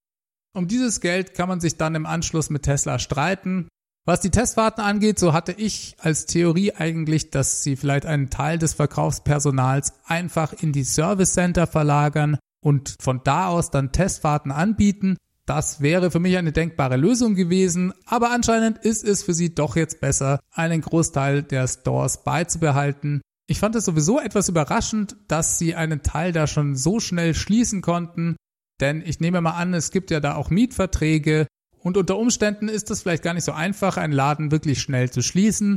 Um 0.54 0.68
dieses 0.68 1.00
Geld 1.00 1.34
kann 1.34 1.48
man 1.48 1.60
sich 1.60 1.76
dann 1.76 1.94
im 1.94 2.06
Anschluss 2.06 2.50
mit 2.50 2.62
Tesla 2.64 2.98
streiten. 2.98 3.68
Was 4.04 4.20
die 4.20 4.30
Testfahrten 4.30 4.82
angeht, 4.82 5.18
so 5.18 5.32
hatte 5.32 5.52
ich 5.52 5.96
als 6.00 6.26
Theorie 6.26 6.74
eigentlich, 6.74 7.30
dass 7.30 7.62
sie 7.62 7.76
vielleicht 7.76 8.04
einen 8.04 8.30
Teil 8.30 8.58
des 8.58 8.74
Verkaufspersonals 8.74 9.94
einfach 10.04 10.52
in 10.52 10.72
die 10.72 10.84
Service 10.84 11.34
Center 11.34 11.68
verlagern 11.68 12.36
und 12.60 12.96
von 13.00 13.20
da 13.22 13.46
aus 13.46 13.70
dann 13.70 13.92
Testfahrten 13.92 14.50
anbieten. 14.50 15.16
Das 15.54 15.82
wäre 15.82 16.10
für 16.10 16.18
mich 16.18 16.38
eine 16.38 16.50
denkbare 16.50 16.96
Lösung 16.96 17.34
gewesen, 17.34 17.92
aber 18.06 18.30
anscheinend 18.30 18.78
ist 18.78 19.04
es 19.04 19.22
für 19.22 19.34
sie 19.34 19.54
doch 19.54 19.76
jetzt 19.76 20.00
besser, 20.00 20.40
einen 20.50 20.80
Großteil 20.80 21.42
der 21.42 21.68
Stores 21.68 22.24
beizubehalten. 22.24 23.20
Ich 23.46 23.60
fand 23.60 23.76
es 23.76 23.84
sowieso 23.84 24.18
etwas 24.18 24.48
überraschend, 24.48 25.14
dass 25.28 25.58
sie 25.58 25.74
einen 25.74 26.02
Teil 26.02 26.32
da 26.32 26.46
schon 26.46 26.74
so 26.74 27.00
schnell 27.00 27.34
schließen 27.34 27.82
konnten, 27.82 28.36
denn 28.80 29.02
ich 29.04 29.20
nehme 29.20 29.42
mal 29.42 29.50
an, 29.50 29.74
es 29.74 29.90
gibt 29.90 30.10
ja 30.10 30.20
da 30.20 30.36
auch 30.36 30.48
Mietverträge 30.48 31.46
und 31.78 31.98
unter 31.98 32.16
Umständen 32.16 32.70
ist 32.70 32.90
es 32.90 33.02
vielleicht 33.02 33.22
gar 33.22 33.34
nicht 33.34 33.44
so 33.44 33.52
einfach, 33.52 33.98
einen 33.98 34.14
Laden 34.14 34.52
wirklich 34.52 34.80
schnell 34.80 35.10
zu 35.10 35.20
schließen. 35.20 35.76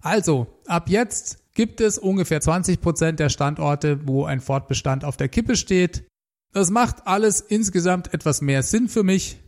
Also, 0.00 0.46
ab 0.68 0.88
jetzt 0.88 1.38
gibt 1.54 1.80
es 1.80 1.98
ungefähr 1.98 2.40
20 2.40 2.80
Prozent 2.80 3.18
der 3.18 3.30
Standorte, 3.30 4.06
wo 4.06 4.26
ein 4.26 4.40
Fortbestand 4.40 5.04
auf 5.04 5.16
der 5.16 5.28
Kippe 5.28 5.56
steht. 5.56 6.04
Das 6.52 6.70
macht 6.70 7.06
alles 7.06 7.40
insgesamt 7.40 8.12
etwas 8.14 8.40
mehr 8.40 8.62
Sinn 8.62 8.88
für 8.88 9.02
mich. 9.02 9.38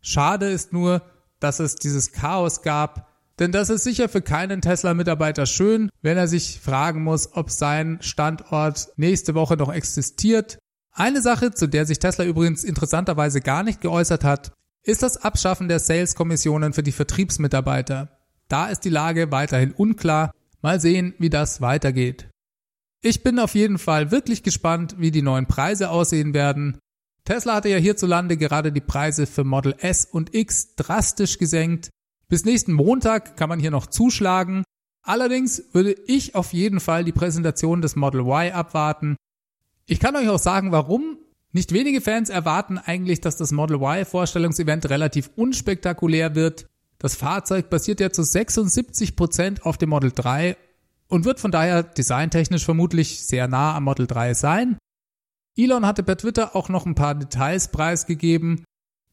Schade 0.00 0.50
ist 0.50 0.72
nur, 0.72 1.02
dass 1.40 1.60
es 1.60 1.76
dieses 1.76 2.12
Chaos 2.12 2.62
gab, 2.62 3.10
denn 3.38 3.50
das 3.50 3.68
ist 3.68 3.82
sicher 3.82 4.08
für 4.08 4.22
keinen 4.22 4.60
Tesla-Mitarbeiter 4.60 5.46
schön, 5.46 5.90
wenn 6.02 6.16
er 6.16 6.28
sich 6.28 6.60
fragen 6.60 7.02
muss, 7.02 7.32
ob 7.32 7.50
sein 7.50 7.98
Standort 8.00 8.88
nächste 8.96 9.34
Woche 9.34 9.56
noch 9.56 9.72
existiert. 9.72 10.58
Eine 10.92 11.20
Sache, 11.20 11.52
zu 11.52 11.66
der 11.66 11.86
sich 11.86 11.98
Tesla 11.98 12.24
übrigens 12.24 12.62
interessanterweise 12.62 13.40
gar 13.40 13.64
nicht 13.64 13.80
geäußert 13.80 14.22
hat, 14.22 14.52
ist 14.84 15.02
das 15.02 15.16
Abschaffen 15.16 15.68
der 15.68 15.80
Sales-Kommissionen 15.80 16.72
für 16.72 16.84
die 16.84 16.92
Vertriebsmitarbeiter. 16.92 18.16
Da 18.48 18.66
ist 18.66 18.84
die 18.84 18.90
Lage 18.90 19.32
weiterhin 19.32 19.72
unklar. 19.72 20.30
Mal 20.62 20.80
sehen, 20.80 21.14
wie 21.18 21.30
das 21.30 21.60
weitergeht. 21.60 22.28
Ich 23.06 23.22
bin 23.22 23.38
auf 23.38 23.54
jeden 23.54 23.76
Fall 23.76 24.10
wirklich 24.10 24.42
gespannt, 24.42 24.94
wie 24.96 25.10
die 25.10 25.20
neuen 25.20 25.44
Preise 25.44 25.90
aussehen 25.90 26.32
werden. 26.32 26.78
Tesla 27.26 27.56
hatte 27.56 27.68
ja 27.68 27.76
hierzulande 27.76 28.38
gerade 28.38 28.72
die 28.72 28.80
Preise 28.80 29.26
für 29.26 29.44
Model 29.44 29.74
S 29.76 30.06
und 30.06 30.34
X 30.34 30.74
drastisch 30.76 31.36
gesenkt. 31.36 31.90
Bis 32.30 32.46
nächsten 32.46 32.72
Montag 32.72 33.36
kann 33.36 33.50
man 33.50 33.60
hier 33.60 33.70
noch 33.70 33.88
zuschlagen. 33.88 34.64
Allerdings 35.02 35.64
würde 35.72 35.94
ich 36.06 36.34
auf 36.34 36.54
jeden 36.54 36.80
Fall 36.80 37.04
die 37.04 37.12
Präsentation 37.12 37.82
des 37.82 37.94
Model 37.94 38.20
Y 38.22 38.52
abwarten. 38.52 39.16
Ich 39.84 40.00
kann 40.00 40.16
euch 40.16 40.30
auch 40.30 40.38
sagen, 40.38 40.72
warum 40.72 41.18
nicht 41.52 41.74
wenige 41.74 42.00
Fans 42.00 42.30
erwarten 42.30 42.78
eigentlich, 42.78 43.20
dass 43.20 43.36
das 43.36 43.52
Model 43.52 43.82
Y 43.82 44.06
Vorstellungsevent 44.06 44.88
relativ 44.88 45.30
unspektakulär 45.36 46.34
wird. 46.34 46.68
Das 46.96 47.14
Fahrzeug 47.14 47.68
basiert 47.68 48.00
ja 48.00 48.10
zu 48.10 48.22
76 48.22 49.14
Prozent 49.14 49.66
auf 49.66 49.76
dem 49.76 49.90
Model 49.90 50.10
3 50.10 50.56
und 51.08 51.24
wird 51.24 51.40
von 51.40 51.50
daher 51.50 51.82
designtechnisch 51.82 52.64
vermutlich 52.64 53.26
sehr 53.26 53.48
nah 53.48 53.74
am 53.74 53.84
Model 53.84 54.06
3 54.06 54.34
sein. 54.34 54.78
Elon 55.56 55.86
hatte 55.86 56.02
per 56.02 56.16
Twitter 56.16 56.56
auch 56.56 56.68
noch 56.68 56.86
ein 56.86 56.94
paar 56.94 57.14
Details 57.14 57.68
preisgegeben. 57.68 58.64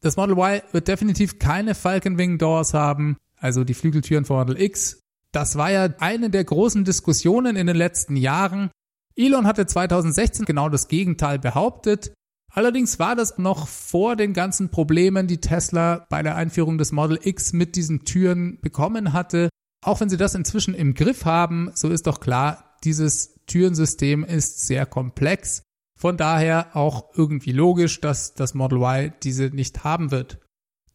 Das 0.01 0.17
Model 0.17 0.37
Y 0.37 0.61
wird 0.71 0.87
definitiv 0.87 1.37
keine 1.37 1.75
Falcon 1.75 2.17
Wing 2.17 2.37
Doors 2.39 2.73
haben, 2.73 3.17
also 3.37 3.63
die 3.63 3.75
Flügeltüren 3.75 4.25
von 4.25 4.37
Model 4.37 4.59
X. 4.59 4.99
Das 5.31 5.55
war 5.55 5.71
ja 5.71 5.89
eine 5.99 6.29
der 6.29 6.43
großen 6.43 6.83
Diskussionen 6.83 7.55
in 7.55 7.67
den 7.67 7.75
letzten 7.75 8.15
Jahren. 8.15 8.71
Elon 9.15 9.45
hatte 9.45 9.65
2016 9.65 10.45
genau 10.45 10.69
das 10.69 10.87
Gegenteil 10.87 11.37
behauptet. 11.37 12.13
Allerdings 12.53 12.99
war 12.99 13.15
das 13.15 13.37
noch 13.37 13.67
vor 13.67 14.15
den 14.15 14.33
ganzen 14.33 14.69
Problemen, 14.69 15.27
die 15.27 15.39
Tesla 15.39 16.05
bei 16.09 16.21
der 16.21 16.35
Einführung 16.35 16.77
des 16.77 16.91
Model 16.91 17.19
X 17.23 17.53
mit 17.53 17.75
diesen 17.75 18.03
Türen 18.03 18.59
bekommen 18.59 19.13
hatte. 19.13 19.49
Auch 19.83 19.99
wenn 19.99 20.09
sie 20.09 20.17
das 20.17 20.35
inzwischen 20.35 20.73
im 20.73 20.93
Griff 20.93 21.25
haben, 21.25 21.71
so 21.73 21.89
ist 21.89 22.07
doch 22.07 22.19
klar, 22.19 22.75
dieses 22.83 23.39
Türensystem 23.47 24.23
ist 24.23 24.65
sehr 24.65 24.85
komplex. 24.85 25.63
Von 25.95 26.17
daher 26.17 26.75
auch 26.75 27.09
irgendwie 27.15 27.51
logisch, 27.51 28.01
dass 28.01 28.33
das 28.33 28.53
Model 28.53 28.79
Y 28.79 29.13
diese 29.23 29.45
nicht 29.45 29.83
haben 29.83 30.11
wird. 30.11 30.39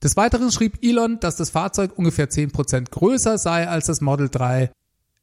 Des 0.02 0.16
Weiteren 0.16 0.50
schrieb 0.50 0.78
Elon, 0.82 1.20
dass 1.20 1.36
das 1.36 1.50
Fahrzeug 1.50 1.96
ungefähr 1.96 2.28
10% 2.28 2.90
größer 2.90 3.38
sei 3.38 3.68
als 3.68 3.86
das 3.86 4.00
Model 4.00 4.28
3, 4.28 4.70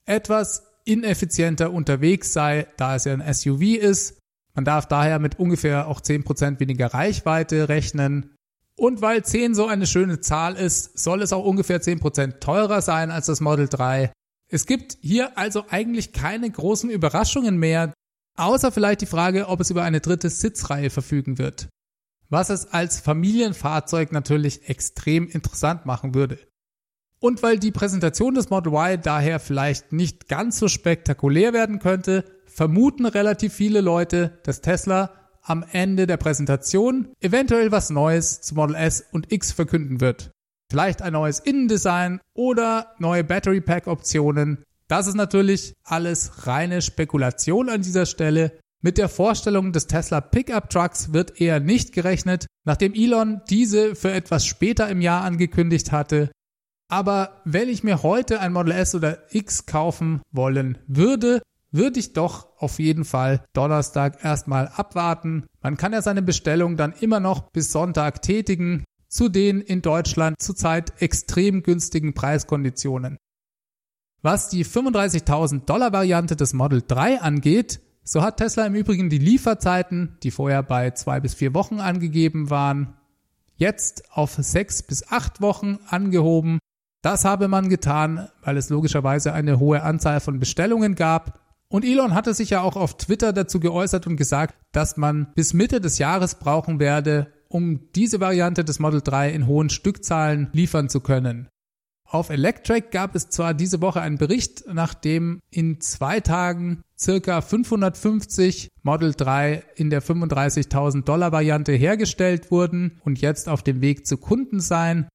etwas 0.06 0.64
ineffizienter 0.86 1.72
unterwegs 1.72 2.34
sei, 2.34 2.68
da 2.78 2.96
es 2.96 3.06
ja 3.06 3.14
ein 3.14 3.34
SUV 3.34 3.62
ist 3.62 4.18
man 4.54 4.66
darf 4.66 4.88
daher 4.88 5.20
mit 5.20 5.40
ungefähr 5.40 5.88
auch 5.88 6.00
10% 6.00 6.60
weniger 6.60 6.94
Reichweite 6.94 7.70
rechnen. 7.70 8.33
Und 8.76 9.02
weil 9.02 9.24
10 9.24 9.54
so 9.54 9.68
eine 9.68 9.86
schöne 9.86 10.20
Zahl 10.20 10.56
ist, 10.56 10.98
soll 10.98 11.22
es 11.22 11.34
auch 11.34 11.46
ungefähr 11.46 11.82
10% 11.82 12.40
teurer 12.40 12.82
sein 12.82 13.12
als 13.12 13.28
das 13.28 13.40
Model 13.40 13.68
3. 13.68 14.12
Es 14.50 14.66
gibt 14.66 14.98
hier 15.02 15.38
also 15.38 15.66
eigentlich 15.70 16.14
keine 16.14 16.50
großen 16.50 16.90
Überraschungen 16.90 17.58
mehr, 17.58 17.94
außer 18.38 18.72
vielleicht 18.72 19.02
die 19.02 19.08
Frage, 19.08 19.48
ob 19.48 19.60
es 19.60 19.70
über 19.70 19.84
eine 19.84 20.00
dritte 20.02 20.30
Sitzreihe 20.30 20.90
verfügen 20.90 21.38
wird. 21.38 21.70
Was 22.30 22.50
es 22.50 22.66
als 22.66 23.00
Familienfahrzeug 23.00 24.12
natürlich 24.12 24.68
extrem 24.70 25.28
interessant 25.28 25.86
machen 25.86 26.16
würde. 26.16 26.40
Und 27.20 27.42
weil 27.42 27.58
die 27.58 27.72
Präsentation 27.72 28.36
des 28.36 28.50
Model 28.50 28.74
Y 28.74 29.02
daher 29.02 29.40
vielleicht 29.40 29.94
nicht 29.94 30.28
ganz 30.28 30.58
so 30.60 30.68
spektakulär 30.68 31.54
werden 31.54 31.80
könnte, 31.80 32.26
vermuten 32.48 33.06
relativ 33.06 33.54
viele 33.54 33.82
Leute, 33.82 34.40
dass 34.44 34.62
Tesla 34.62 35.23
am 35.44 35.64
Ende 35.72 36.08
der 36.08 36.18
Präsentation 36.18 37.10
eventuell 37.20 37.72
was 37.72 37.90
Neues 37.90 38.42
zu 38.42 38.56
Model 38.56 38.76
S 38.76 39.04
und 39.12 39.32
X 39.32 39.52
verkünden 39.52 40.02
wird. 40.02 40.32
Vielleicht 40.72 41.02
ein 41.02 41.14
neues 41.14 41.40
Innendesign 41.40 42.20
oder 42.34 42.96
neue 42.98 43.24
Battery 43.24 43.62
Pack 43.62 43.88
Optionen. 43.88 44.64
Das 44.88 45.08
ist 45.08 45.16
natürlich 45.16 45.74
alles 45.84 46.48
reine 46.48 46.82
Spekulation 46.82 47.70
an 47.70 47.82
dieser 47.82 48.06
Stelle. 48.06 48.58
Mit 48.82 48.98
der 48.98 49.08
Vorstellung 49.08 49.72
des 49.72 49.88
Tesla 49.88 50.20
Pickup 50.20 50.70
Trucks 50.70 51.14
wird 51.14 51.40
eher 51.40 51.60
nicht 51.60 51.94
gerechnet, 51.94 52.48
nachdem 52.66 52.94
Elon 52.94 53.42
diese 53.50 53.96
für 53.96 54.12
etwas 54.12 54.46
später 54.46 54.90
im 54.90 55.02
Jahr 55.02 55.24
angekündigt 55.24 55.92
hatte. 55.92 56.32
Aber 56.90 57.42
wenn 57.46 57.70
ich 57.70 57.84
mir 57.84 58.04
heute 58.04 58.40
ein 58.40 58.54
Model 58.54 58.74
S 58.74 58.94
oder 58.94 59.20
X 59.34 59.66
kaufen 59.66 60.22
wollen 60.32 60.78
würde, 60.88 61.42
würde 61.74 62.00
ich 62.00 62.14
doch 62.14 62.48
auf 62.58 62.80
jeden 62.80 63.04
Fall 63.04 63.44
Donnerstag 63.54 64.24
erstmal 64.24 64.68
abwarten. 64.68 65.46
Man 65.62 65.76
kann 65.76 65.92
ja 65.92 66.02
seine 66.02 66.22
Bestellung 66.22 66.78
dann 66.78 66.94
immer 66.94 67.20
noch 67.20 67.50
bis 67.52 67.72
Sonntag 67.72 68.22
tätigen, 68.22 68.86
zu 69.10 69.28
den 69.28 69.60
in 69.60 69.82
Deutschland 69.82 70.40
zurzeit 70.40 71.02
extrem 71.02 71.64
günstigen 71.64 72.14
Preiskonditionen. 72.14 73.18
Was 74.22 74.50
die 74.50 74.66
35.000 74.66 75.66
Dollar 75.66 75.92
Variante 75.92 76.36
des 76.36 76.54
Model 76.54 76.82
3 76.88 77.22
angeht, 77.22 77.82
so 78.04 78.22
hat 78.22 78.38
Tesla 78.38 78.66
im 78.66 78.76
Übrigen 78.76 79.10
die 79.10 79.18
Lieferzeiten, 79.18 80.18
die 80.24 80.32
vorher 80.32 80.64
bei 80.64 80.92
zwei 80.92 81.20
bis 81.20 81.34
vier 81.34 81.54
Wochen 81.54 81.80
angegeben 81.80 82.50
waren, 82.50 82.96
jetzt 83.56 84.12
auf 84.12 84.34
sechs 84.34 84.84
bis 84.84 85.08
acht 85.10 85.42
Wochen 85.42 85.80
angehoben. 85.88 86.60
Das 87.02 87.26
habe 87.26 87.48
man 87.48 87.70
getan, 87.70 88.30
weil 88.42 88.58
es 88.58 88.70
logischerweise 88.70 89.34
eine 89.34 89.60
hohe 89.60 89.84
Anzahl 89.84 90.20
von 90.20 90.40
Bestellungen 90.40 90.96
gab 90.96 91.43
und 91.74 91.84
Elon 91.86 92.14
hatte 92.14 92.36
sich 92.36 92.52
ja 92.52 92.62
auch 92.62 92.76
auf 92.76 92.98
Twitter 92.98 93.34
dazu 93.34 93.60
geäußert 93.60 94.06
und 94.06 94.16
gesagt, 94.16 94.54
dass 94.74 94.96
man 94.96 95.34
bis 95.34 95.56
Mitte 95.56 95.82
des 95.82 95.98
Jahres 95.98 96.36
brauchen 96.36 96.80
werde, 96.80 97.34
um 97.48 97.90
diese 97.96 98.20
Variante 98.20 98.64
des 98.64 98.78
Model 98.78 99.02
3 99.02 99.32
in 99.32 99.48
hohen 99.48 99.72
Stückzahlen 99.72 100.50
liefern 100.54 100.88
zu 100.88 101.00
können. 101.00 101.48
Auf 102.08 102.30
Electric 102.30 102.90
gab 102.92 103.16
es 103.16 103.30
zwar 103.30 103.56
diese 103.56 103.82
Woche 103.82 104.02
einen 104.02 104.20
Bericht, 104.20 104.66
nachdem 104.72 105.40
in 105.50 105.82
zwei 105.82 106.20
Tagen 106.20 106.84
circa 106.96 107.42
550 107.42 108.70
Model 108.84 109.16
3 109.16 109.64
in 109.74 109.90
der 109.90 110.04
35.000 110.04 111.06
Dollar 111.06 111.32
Variante 111.32 111.72
hergestellt 111.72 112.52
wurden 112.52 113.02
und 113.04 113.20
jetzt 113.20 113.50
auf 113.50 113.64
dem 113.64 113.82
Weg 113.82 114.06
zu 114.06 114.18
Kunden 114.18 114.60
seien. 114.60 115.08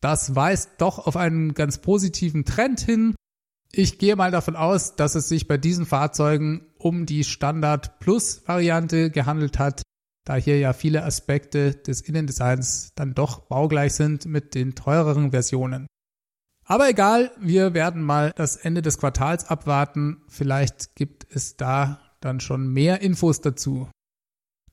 Das 0.00 0.34
weist 0.34 0.70
doch 0.78 1.06
auf 1.06 1.16
einen 1.16 1.54
ganz 1.54 1.78
positiven 1.78 2.44
Trend 2.44 2.80
hin 2.80 3.14
ich 3.72 3.98
gehe 3.98 4.16
mal 4.16 4.30
davon 4.30 4.56
aus, 4.56 4.96
dass 4.96 5.14
es 5.14 5.28
sich 5.28 5.46
bei 5.46 5.56
diesen 5.56 5.86
Fahrzeugen 5.86 6.66
um 6.78 7.06
die 7.06 7.24
Standard 7.24 7.98
Plus 8.00 8.42
Variante 8.46 9.10
gehandelt 9.10 9.58
hat, 9.58 9.82
da 10.24 10.36
hier 10.36 10.58
ja 10.58 10.72
viele 10.72 11.04
Aspekte 11.04 11.74
des 11.74 12.00
Innendesigns 12.00 12.92
dann 12.94 13.14
doch 13.14 13.40
baugleich 13.48 13.94
sind 13.94 14.26
mit 14.26 14.54
den 14.54 14.74
teureren 14.74 15.30
Versionen. 15.30 15.86
Aber 16.64 16.88
egal, 16.88 17.32
wir 17.40 17.74
werden 17.74 18.02
mal 18.02 18.32
das 18.36 18.56
Ende 18.56 18.80
des 18.80 18.98
Quartals 18.98 19.46
abwarten. 19.46 20.22
Vielleicht 20.28 20.94
gibt 20.94 21.26
es 21.34 21.56
da 21.56 22.00
dann 22.20 22.38
schon 22.38 22.72
mehr 22.72 23.00
Infos 23.00 23.40
dazu. 23.40 23.88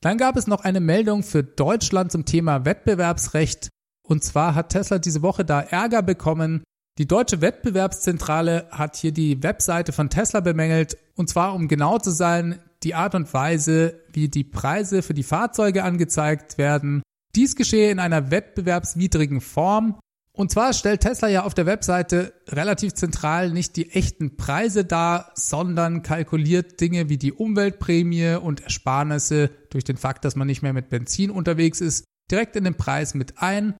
Dann 0.00 0.16
gab 0.16 0.36
es 0.36 0.46
noch 0.46 0.62
eine 0.62 0.80
Meldung 0.80 1.24
für 1.24 1.42
Deutschland 1.42 2.12
zum 2.12 2.24
Thema 2.24 2.64
Wettbewerbsrecht. 2.64 3.68
Und 4.06 4.22
zwar 4.22 4.54
hat 4.54 4.68
Tesla 4.68 4.98
diese 4.98 5.22
Woche 5.22 5.44
da 5.44 5.60
Ärger 5.60 6.02
bekommen. 6.02 6.62
Die 6.98 7.06
deutsche 7.06 7.40
Wettbewerbszentrale 7.40 8.66
hat 8.72 8.96
hier 8.96 9.12
die 9.12 9.40
Webseite 9.44 9.92
von 9.92 10.10
Tesla 10.10 10.40
bemängelt. 10.40 10.98
Und 11.14 11.30
zwar, 11.30 11.54
um 11.54 11.68
genau 11.68 11.98
zu 11.98 12.10
sein, 12.10 12.58
die 12.82 12.96
Art 12.96 13.14
und 13.14 13.32
Weise, 13.32 14.00
wie 14.12 14.28
die 14.28 14.42
Preise 14.42 15.02
für 15.02 15.14
die 15.14 15.22
Fahrzeuge 15.22 15.84
angezeigt 15.84 16.58
werden. 16.58 17.02
Dies 17.36 17.54
geschehe 17.54 17.92
in 17.92 18.00
einer 18.00 18.32
wettbewerbswidrigen 18.32 19.40
Form. 19.40 20.00
Und 20.32 20.50
zwar 20.50 20.72
stellt 20.72 21.00
Tesla 21.00 21.28
ja 21.28 21.44
auf 21.44 21.54
der 21.54 21.66
Webseite 21.66 22.32
relativ 22.48 22.94
zentral 22.94 23.50
nicht 23.50 23.76
die 23.76 23.90
echten 23.90 24.36
Preise 24.36 24.84
dar, 24.84 25.30
sondern 25.34 26.02
kalkuliert 26.02 26.80
Dinge 26.80 27.08
wie 27.08 27.16
die 27.16 27.32
Umweltprämie 27.32 28.36
und 28.36 28.60
Ersparnisse 28.60 29.50
durch 29.70 29.84
den 29.84 29.96
Fakt, 29.96 30.24
dass 30.24 30.36
man 30.36 30.48
nicht 30.48 30.62
mehr 30.62 30.72
mit 30.72 30.88
Benzin 30.88 31.30
unterwegs 31.30 31.80
ist, 31.80 32.04
direkt 32.30 32.56
in 32.56 32.64
den 32.64 32.76
Preis 32.76 33.14
mit 33.14 33.38
ein. 33.38 33.74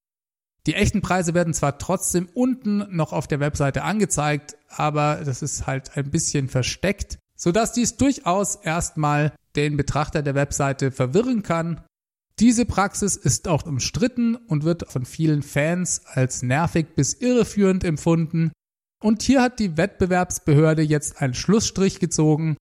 Die 0.67 0.75
echten 0.75 1.01
Preise 1.01 1.35
werden 1.35 1.55
zwar 1.55 1.79
trotzdem 1.79 2.29
unten 2.35 2.85
noch 2.95 3.13
auf 3.13 3.27
der 3.27 3.41
Webseite 3.41 3.83
angezeigt, 3.85 4.57
aber 4.69 5.23
das 5.25 5.43
ist 5.43 5.67
halt 5.67 5.97
ein 5.97 6.11
bisschen 6.11 6.49
versteckt 6.49 7.19
sodass 7.39 7.73
dies 7.73 7.97
durchaus 7.97 8.57
erstmal 8.57 9.33
den 9.57 9.77
Betrachter 9.79 10.23
der 10.23 10.35
Webseite 10.35 10.91
verwirren 10.91 11.43
kann. 11.43 11.81
Diese 12.41 12.67
Praxis 12.67 13.17
ist 13.17 13.49
auch 13.49 13.65
umstritten 13.65 14.37
und 14.37 14.65
wird 14.65 14.91
von 14.91 15.05
vielen 15.05 15.43
Fans 15.43 16.03
als 16.05 16.43
nervig 16.43 16.95
bis 16.95 17.15
irreführend 17.15 17.85
empfunden. 17.85 18.53
Und 19.03 19.23
hier 19.23 19.41
hat 19.41 19.61
die 19.61 19.77
Wettbewerbsbehörde 19.77 20.83
jetzt 20.83 21.23
einen 21.23 21.35
Schlussstrich 21.35 22.01
gezogen. 22.01 22.57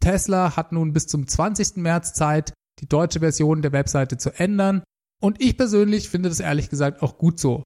Tesla 0.00 0.56
hat 0.56 0.72
nun 0.72 0.92
bis 0.92 1.06
zum 1.06 1.26
20. 1.26 1.76
März 1.76 2.14
Zeit, 2.14 2.54
die 2.80 2.88
deutsche 2.88 3.20
Version 3.20 3.62
der 3.62 3.72
Webseite 3.72 4.16
zu 4.16 4.30
ändern. 4.30 4.82
Und 5.22 5.40
ich 5.40 5.56
persönlich 5.56 6.08
finde 6.08 6.28
das 6.28 6.40
ehrlich 6.40 6.68
gesagt 6.68 7.00
auch 7.00 7.16
gut 7.16 7.38
so. 7.38 7.62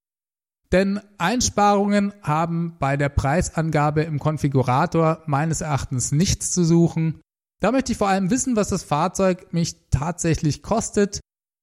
Denn 0.73 1.01
Einsparungen 1.17 2.13
haben 2.23 2.77
bei 2.79 2.99
der 2.99 3.09
Preisangabe 3.09 4.03
im 4.03 4.19
Konfigurator 4.19 5.23
meines 5.27 5.63
Erachtens 5.63 6.13
nichts 6.13 6.51
zu 6.51 6.65
suchen. 6.65 7.23
Da 7.61 7.73
möchte 7.73 7.93
ich 7.93 7.99
vor 7.99 8.09
allem 8.09 8.31
wissen, 8.31 8.57
was 8.57 8.69
das 8.69 8.83
Fahrzeug 8.83 9.55
mich 9.55 9.89
tatsächlich 9.91 10.63
kostet 10.63 11.21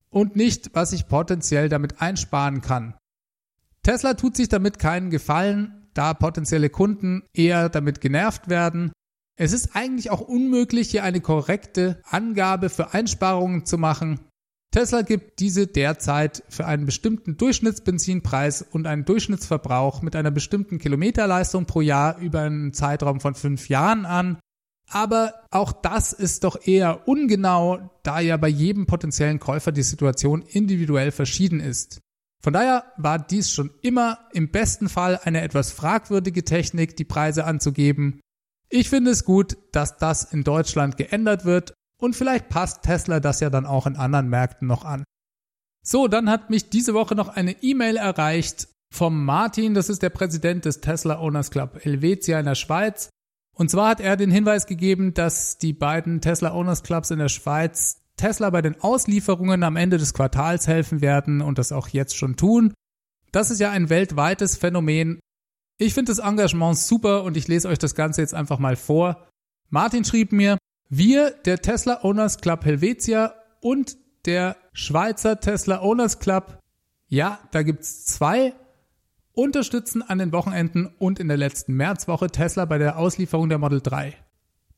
und 0.10 0.36
nicht, 0.36 0.72
was 0.74 0.94
ich 0.94 1.08
potenziell 1.08 1.70
damit 1.70 2.02
einsparen 2.02 2.62
kann. 2.62 2.96
Tesla 3.84 4.16
tut 4.16 4.36
sich 4.36 4.50
damit 4.50 4.80
keinen 4.80 5.12
Gefallen, 5.12 5.90
da 5.94 6.16
potenzielle 6.16 6.72
Kunden 6.72 7.22
eher 7.36 7.70
damit 7.70 8.02
genervt 8.02 8.50
werden. 8.50 8.94
Es 9.36 9.54
ist 9.54 9.76
eigentlich 9.76 10.10
auch 10.10 10.22
unmöglich, 10.22 10.90
hier 10.90 11.04
eine 11.04 11.22
korrekte 11.22 12.02
Angabe 12.06 12.70
für 12.70 12.96
Einsparungen 12.96 13.68
zu 13.68 13.78
machen, 13.78 14.20
Tesla 14.74 15.04
gibt 15.04 15.40
diese 15.40 15.68
derzeit 15.68 16.44
für 16.50 16.66
einen 16.66 16.88
bestimmten 16.88 17.38
Durchschnittsbenzinpreis 17.38 18.64
und 18.64 18.88
einen 18.88 19.06
Durchschnittsverbrauch 19.06 20.02
mit 20.02 20.16
einer 20.16 20.32
bestimmten 20.32 20.80
Kilometerleistung 20.80 21.68
pro 21.68 21.82
Jahr 21.82 22.18
über 22.18 22.42
einen 22.42 22.74
Zeitraum 22.74 23.20
von 23.20 23.36
fünf 23.36 23.70
Jahren 23.70 24.08
an. 24.08 24.40
Aber 24.90 25.36
auch 25.52 25.74
das 25.74 26.12
ist 26.12 26.44
doch 26.44 26.58
eher 26.66 27.08
ungenau, 27.08 27.92
da 28.02 28.20
ja 28.20 28.36
bei 28.36 28.48
jedem 28.48 28.88
potenziellen 28.88 29.40
Käufer 29.40 29.72
die 29.72 29.84
Situation 29.84 30.42
individuell 30.42 31.12
verschieden 31.12 31.60
ist. 31.60 32.02
Von 32.42 32.54
daher 32.54 32.84
war 32.98 33.20
dies 33.20 33.52
schon 33.52 33.70
immer 33.84 34.28
im 34.34 34.50
besten 34.50 34.90
Fall 34.90 35.20
eine 35.24 35.42
etwas 35.42 35.72
fragwürdige 35.72 36.44
Technik, 36.44 36.98
die 36.98 37.06
Preise 37.06 37.46
anzugeben. 37.46 38.22
Ich 38.70 38.90
finde 38.90 39.12
es 39.12 39.24
gut, 39.24 39.56
dass 39.72 39.98
das 39.98 40.24
in 40.34 40.44
Deutschland 40.44 40.98
geändert 40.98 41.46
wird 41.46 41.76
und 42.04 42.18
vielleicht 42.18 42.50
passt 42.50 42.84
Tesla 42.84 43.22
das 43.22 43.40
ja 43.40 43.50
dann 43.50 43.66
auch 43.66 43.88
in 43.88 43.96
anderen 43.96 44.28
Märkten 44.28 44.68
noch 44.68 44.84
an. 44.84 45.06
So, 45.86 46.10
dann 46.10 46.30
hat 46.30 46.50
mich 46.50 46.70
diese 46.70 46.94
Woche 46.94 47.16
noch 47.16 47.30
eine 47.30 47.64
E-Mail 47.64 47.96
erreicht 47.96 48.68
vom 48.94 49.24
Martin, 49.24 49.74
das 49.74 49.90
ist 49.90 50.02
der 50.04 50.10
Präsident 50.10 50.66
des 50.66 50.82
Tesla 50.82 51.20
Owners 51.20 51.50
Club 51.50 51.80
Helvetia 51.82 52.40
in 52.40 52.46
der 52.46 52.56
Schweiz. 52.56 53.10
Und 53.56 53.72
zwar 53.72 53.90
hat 53.90 54.02
er 54.02 54.18
den 54.18 54.32
Hinweis 54.32 54.66
gegeben, 54.66 55.14
dass 55.14 55.58
die 55.58 55.72
beiden 55.72 56.20
Tesla 56.20 56.54
Owners 56.54 56.84
Clubs 56.84 57.10
in 57.10 57.20
der 57.20 57.30
Schweiz 57.30 58.02
Tesla 58.18 58.50
bei 58.50 58.62
den 58.62 58.80
Auslieferungen 58.82 59.64
am 59.64 59.78
Ende 59.78 59.98
des 59.98 60.14
Quartals 60.14 60.68
helfen 60.68 61.02
werden 61.02 61.42
und 61.42 61.58
das 61.58 61.72
auch 61.72 61.88
jetzt 61.88 62.18
schon 62.18 62.36
tun. 62.36 62.74
Das 63.32 63.50
ist 63.50 63.60
ja 63.60 63.72
ein 63.72 63.90
weltweites 63.90 64.58
Phänomen. 64.58 65.20
Ich 65.80 65.94
finde 65.94 66.12
das 66.12 66.20
Engagement 66.20 66.78
super 66.78 67.24
und 67.24 67.38
ich 67.38 67.48
lese 67.48 67.70
euch 67.70 67.80
das 67.80 67.96
Ganze 67.96 68.22
jetzt 68.22 68.34
einfach 68.34 68.60
mal 68.60 68.76
vor. 68.76 69.28
Martin 69.70 70.04
schrieb 70.04 70.34
mir, 70.34 70.58
wir, 70.98 71.32
der 71.32 71.60
Tesla 71.60 72.04
Owners 72.04 72.38
Club 72.40 72.66
Helvetia 72.66 73.34
und 73.62 73.98
der 74.26 74.58
Schweizer 74.74 75.40
Tesla 75.40 75.82
Owners 75.82 76.20
Club, 76.20 76.60
ja, 77.08 77.40
da 77.52 77.64
gibt's 77.64 78.06
zwei, 78.06 78.54
unterstützen 79.34 80.04
an 80.04 80.20
den 80.20 80.32
Wochenenden 80.32 80.94
und 81.00 81.20
in 81.20 81.28
der 81.28 81.38
letzten 81.38 81.74
Märzwoche 81.74 82.30
Tesla 82.30 82.66
bei 82.66 82.78
der 82.78 82.98
Auslieferung 82.98 83.50
der 83.50 83.58
Model 83.58 83.82
3. 83.82 84.16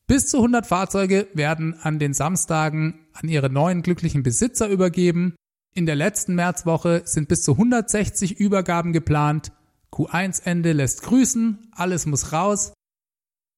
Bis 0.08 0.28
zu 0.28 0.38
100 0.38 0.66
Fahrzeuge 0.66 1.28
werden 1.34 1.78
an 1.82 2.00
den 2.00 2.14
Samstagen 2.14 3.08
an 3.14 3.28
ihre 3.28 3.50
neuen 3.50 3.82
glücklichen 3.82 4.24
Besitzer 4.24 4.70
übergeben. 4.70 5.36
In 5.74 5.86
der 5.86 5.96
letzten 5.96 6.36
Märzwoche 6.36 7.02
sind 7.06 7.28
bis 7.28 7.44
zu 7.44 7.54
160 7.54 8.40
Übergaben 8.40 8.94
geplant. 8.94 9.52
Q1-Ende 9.92 10.72
lässt 10.72 11.04
grüßen, 11.04 11.72
alles 11.72 12.06
muss 12.06 12.32
raus. 12.32 12.74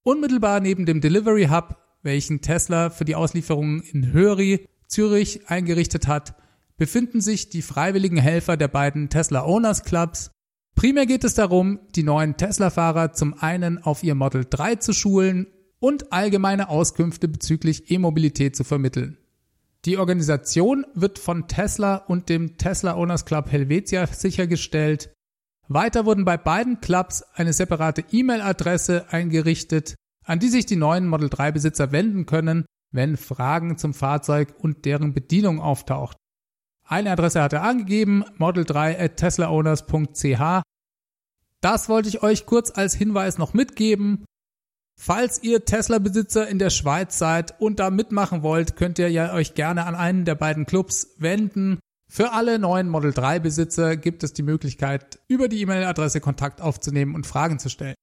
Unmittelbar 0.04 0.60
neben 0.60 0.86
dem 0.86 1.02
Delivery 1.02 1.50
Hub 1.52 1.87
welchen 2.08 2.41
Tesla 2.41 2.89
für 2.89 3.06
die 3.06 3.15
Auslieferung 3.15 3.82
in 3.82 4.13
Höri, 4.13 4.65
Zürich 4.88 5.50
eingerichtet 5.50 6.08
hat, 6.08 6.36
befinden 6.78 7.22
sich 7.22 7.50
die 7.50 7.62
freiwilligen 7.62 8.17
Helfer 8.17 8.56
der 8.56 8.70
beiden 8.70 9.10
Tesla 9.10 9.43
Owners 9.46 9.84
Clubs. 9.84 10.32
Primär 10.74 11.06
geht 11.06 11.26
es 11.26 11.34
darum, 11.34 11.80
die 11.96 12.04
neuen 12.04 12.38
Tesla-Fahrer 12.38 13.12
zum 13.12 13.34
einen 13.34 13.84
auf 13.84 14.04
ihr 14.04 14.15
Model 14.15 14.46
3 14.50 14.76
zu 14.76 14.93
schulen 14.93 15.48
und 15.80 16.13
allgemeine 16.13 16.70
Auskünfte 16.70 17.28
bezüglich 17.28 17.91
E-Mobilität 17.91 18.56
zu 18.56 18.63
vermitteln. 18.63 19.17
Die 19.86 19.98
Organisation 19.98 20.86
wird 20.93 21.20
von 21.20 21.48
Tesla 21.48 21.98
und 21.98 22.30
dem 22.30 22.58
Tesla 22.58 22.96
Owners 22.96 23.26
Club 23.26 23.52
Helvetia 23.52 24.08
sichergestellt. 24.08 25.12
Weiter 25.67 26.06
wurden 26.06 26.24
bei 26.24 26.38
beiden 26.38 26.80
Clubs 26.80 27.24
eine 27.34 27.52
separate 27.52 28.06
E-Mail-Adresse 28.12 29.08
eingerichtet, 29.10 29.96
an 30.27 30.39
die 30.39 30.49
sich 30.49 30.65
die 30.65 30.75
neuen 30.75 31.07
Model 31.07 31.29
3 31.29 31.53
Besitzer 31.53 31.91
wenden 31.91 32.25
können, 32.25 32.65
wenn 32.91 33.17
Fragen 33.17 33.77
zum 33.77 33.93
Fahrzeug 33.93 34.53
und 34.59 34.85
deren 34.85 35.13
Bedienung 35.13 35.59
auftaucht. 35.59 36.17
Eine 36.85 37.11
Adresse 37.11 37.41
hat 37.41 37.53
er 37.53 37.63
angegeben, 37.63 38.23
model3 38.37 38.99
at 38.99 39.17
teslaowners.ch. 39.17 40.61
Das 41.61 41.89
wollte 41.89 42.09
ich 42.09 42.23
euch 42.23 42.45
kurz 42.45 42.71
als 42.71 42.93
Hinweis 42.93 43.37
noch 43.37 43.53
mitgeben. 43.53 44.25
Falls 44.99 45.43
ihr 45.43 45.63
Tesla-Besitzer 45.63 46.47
in 46.47 46.59
der 46.59 46.69
Schweiz 46.69 47.17
seid 47.17 47.59
und 47.59 47.79
da 47.79 47.89
mitmachen 47.89 48.41
wollt, 48.41 48.75
könnt 48.75 48.99
ihr 48.99 49.09
ja 49.09 49.33
euch 49.33 49.53
gerne 49.53 49.85
an 49.85 49.95
einen 49.95 50.25
der 50.25 50.35
beiden 50.35 50.65
Clubs 50.65 51.15
wenden. 51.17 51.79
Für 52.09 52.31
alle 52.31 52.57
neuen 52.57 52.89
Model 52.89 53.13
3 53.13 53.39
Besitzer 53.39 53.97
gibt 53.97 54.23
es 54.23 54.33
die 54.33 54.43
Möglichkeit, 54.43 55.19
über 55.27 55.49
die 55.49 55.61
E-Mail-Adresse 55.61 56.21
Kontakt 56.21 56.61
aufzunehmen 56.61 57.15
und 57.15 57.27
Fragen 57.27 57.59
zu 57.59 57.69
stellen. 57.69 57.95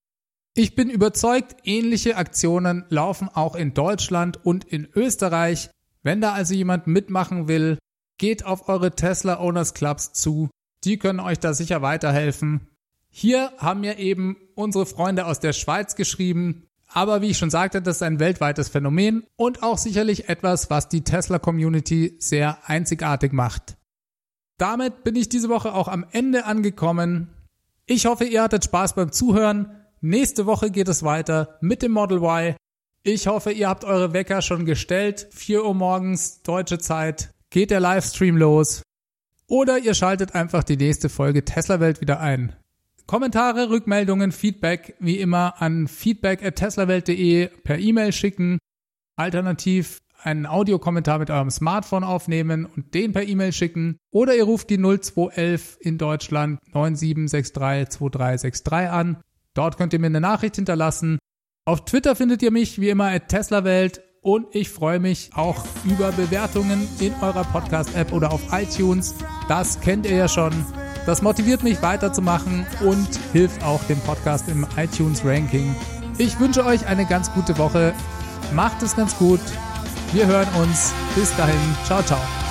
Ich 0.57 0.77
bin 0.77 0.89
überzeugt, 0.89 1.57
ähnliche 1.65 2.17
Aktionen 2.17 2.85
laufen 2.89 3.29
auch 3.29 3.57
in 3.57 3.75
Deutschland 3.75 4.45
und 4.45 4.65
in 4.65 4.89
Österreich. 4.95 5.69
Wenn 6.05 6.21
da 6.21 6.33
also 6.33 6.55
jemand 6.55 6.87
mitmachen 6.87 7.49
will, 7.49 7.77
geht 8.19 8.47
auf 8.47 8.69
eure 8.69 8.93
Tesla 8.93 9.41
Owners 9.41 9.75
Clubs 9.75 10.13
zu. 10.13 10.49
Die 10.85 10.97
können 10.97 11.19
euch 11.19 11.41
da 11.41 11.55
sicher 11.55 11.83
weiterhelfen. 11.83 12.69
Hier 13.11 13.53
haben 13.59 13.81
mir 13.81 13.99
eben 13.99 14.37
unsere 14.55 14.87
Freunde 14.87 15.27
aus 15.27 15.41
der 15.41 15.53
Schweiz 15.53 15.97
geschrieben. 15.97 16.69
Aber 16.87 17.21
wie 17.21 17.31
ich 17.31 17.39
schon 17.39 17.51
sagte, 17.51 17.83
das 17.83 17.97
ist 17.97 18.03
ein 18.03 18.21
weltweites 18.21 18.69
Phänomen 18.69 19.25
und 19.35 19.65
auch 19.65 19.79
sicherlich 19.79 20.29
etwas, 20.29 20.71
was 20.71 20.89
die 20.89 21.03
Tesla 21.03 21.41
Community 21.41 22.15
sehr 22.21 22.59
einzigartig 22.69 23.33
macht. 23.33 23.77
Damit 24.59 25.03
bin 25.03 25.17
ich 25.17 25.29
diese 25.29 25.49
Woche 25.49 25.75
auch 25.75 25.89
am 25.89 26.07
Ende 26.13 26.45
angekommen. 26.45 27.31
Ich 27.87 28.07
hoffe, 28.07 28.25
ihr 28.25 28.43
hattet 28.43 28.65
Spaß 28.65 28.95
beim 28.95 29.11
Zuhören. 29.11 29.84
Nächste 30.07 30.45
Woche 30.45 30.71
geht 30.71 30.89
es 30.89 31.03
weiter 31.03 31.57
mit 31.63 31.81
dem 31.81 31.93
Model 31.93 32.19
Y. 32.19 32.57
Ich 33.05 33.27
hoffe, 33.27 33.53
ihr 33.53 33.71
habt 33.71 33.85
eure 33.85 34.13
Wecker 34.13 34.43
schon 34.43 34.67
gestellt. 34.67 35.27
4 35.31 35.65
Uhr 35.65 35.73
morgens 35.73 36.43
deutsche 36.43 36.79
Zeit 36.79 37.31
geht 37.49 37.71
der 37.71 37.81
Livestream 37.81 38.37
los. 38.37 38.83
Oder 39.47 39.79
ihr 39.79 39.95
schaltet 39.95 40.35
einfach 40.35 40.63
die 40.63 40.77
nächste 40.77 41.09
Folge 41.09 41.47
Tesla 41.47 41.81
Welt 41.81 42.03
wieder 42.03 42.21
ein. 42.21 42.55
Kommentare, 43.07 43.71
Rückmeldungen, 43.71 44.31
Feedback 44.31 44.95
wie 45.01 45.21
immer 45.21 45.63
an 45.63 45.89
feedback 45.89 46.45
at 46.45 46.57
teslawelt.de 46.57 47.47
per 47.65 47.79
E-Mail 47.79 48.13
schicken. 48.13 48.59
Alternativ 49.17 50.03
einen 50.23 50.45
Audiokommentar 50.45 51.19
mit 51.19 51.31
eurem 51.31 51.51
Smartphone 51.51 52.05
aufnehmen 52.05 52.67
und 52.67 52.93
den 52.93 53.15
per 53.15 53.27
E-Mail 53.27 53.55
schicken. 53.55 53.97
Oder 54.11 54.37
ihr 54.37 54.45
ruft 54.45 54.69
die 54.69 54.77
0211 54.77 55.79
in 55.81 55.97
Deutschland 55.97 56.61
9763 56.75 57.55
2363 57.89 58.91
an. 58.91 59.23
Dort 59.55 59.77
könnt 59.77 59.93
ihr 59.93 60.01
mir 60.01 60.07
eine 60.07 60.21
Nachricht 60.21 60.57
hinterlassen. 60.57 61.19
Auf 61.67 61.85
Twitter 61.85 62.15
findet 62.17 62.43
ihr 62.43 62.51
mich 62.51 62.81
wie 62.81 62.91
immer 62.91 63.11
at 63.11 63.29
TeslaWelt 63.29 64.03
und 64.21 64.47
ich 64.53 64.69
freue 64.69 65.01
mich 65.01 65.31
auch 65.35 65.65
über 65.85 66.13
Bewertungen 66.13 66.89
in 66.99 67.15
eurer 67.23 67.45
Podcast-App 67.45 68.13
oder 68.13 68.33
auf 68.33 68.43
iTunes. 68.53 69.15
Das 69.49 69.81
kennt 69.81 70.07
ihr 70.07 70.17
ja 70.17 70.29
schon. 70.29 70.53
Das 71.07 71.23
motiviert 71.23 71.63
mich 71.63 71.83
weiterzumachen 71.83 72.67
und 72.81 73.09
hilft 73.33 73.63
auch 73.63 73.83
dem 73.85 74.01
Podcast 74.01 74.49
im 74.49 74.67
iTunes 74.77 75.25
Ranking. 75.25 75.75
Ich 76.19 76.39
wünsche 76.41 76.65
euch 76.65 76.87
eine 76.87 77.07
ganz 77.07 77.33
gute 77.33 77.59
Woche. 77.59 77.95
Macht 78.55 78.83
es 78.83 78.97
ganz 78.97 79.17
gut. 79.17 79.41
Wir 80.13 80.27
hören 80.27 80.49
uns. 80.63 80.93
Bis 81.15 81.35
dahin. 81.37 81.61
Ciao, 81.85 82.03
ciao. 82.03 82.44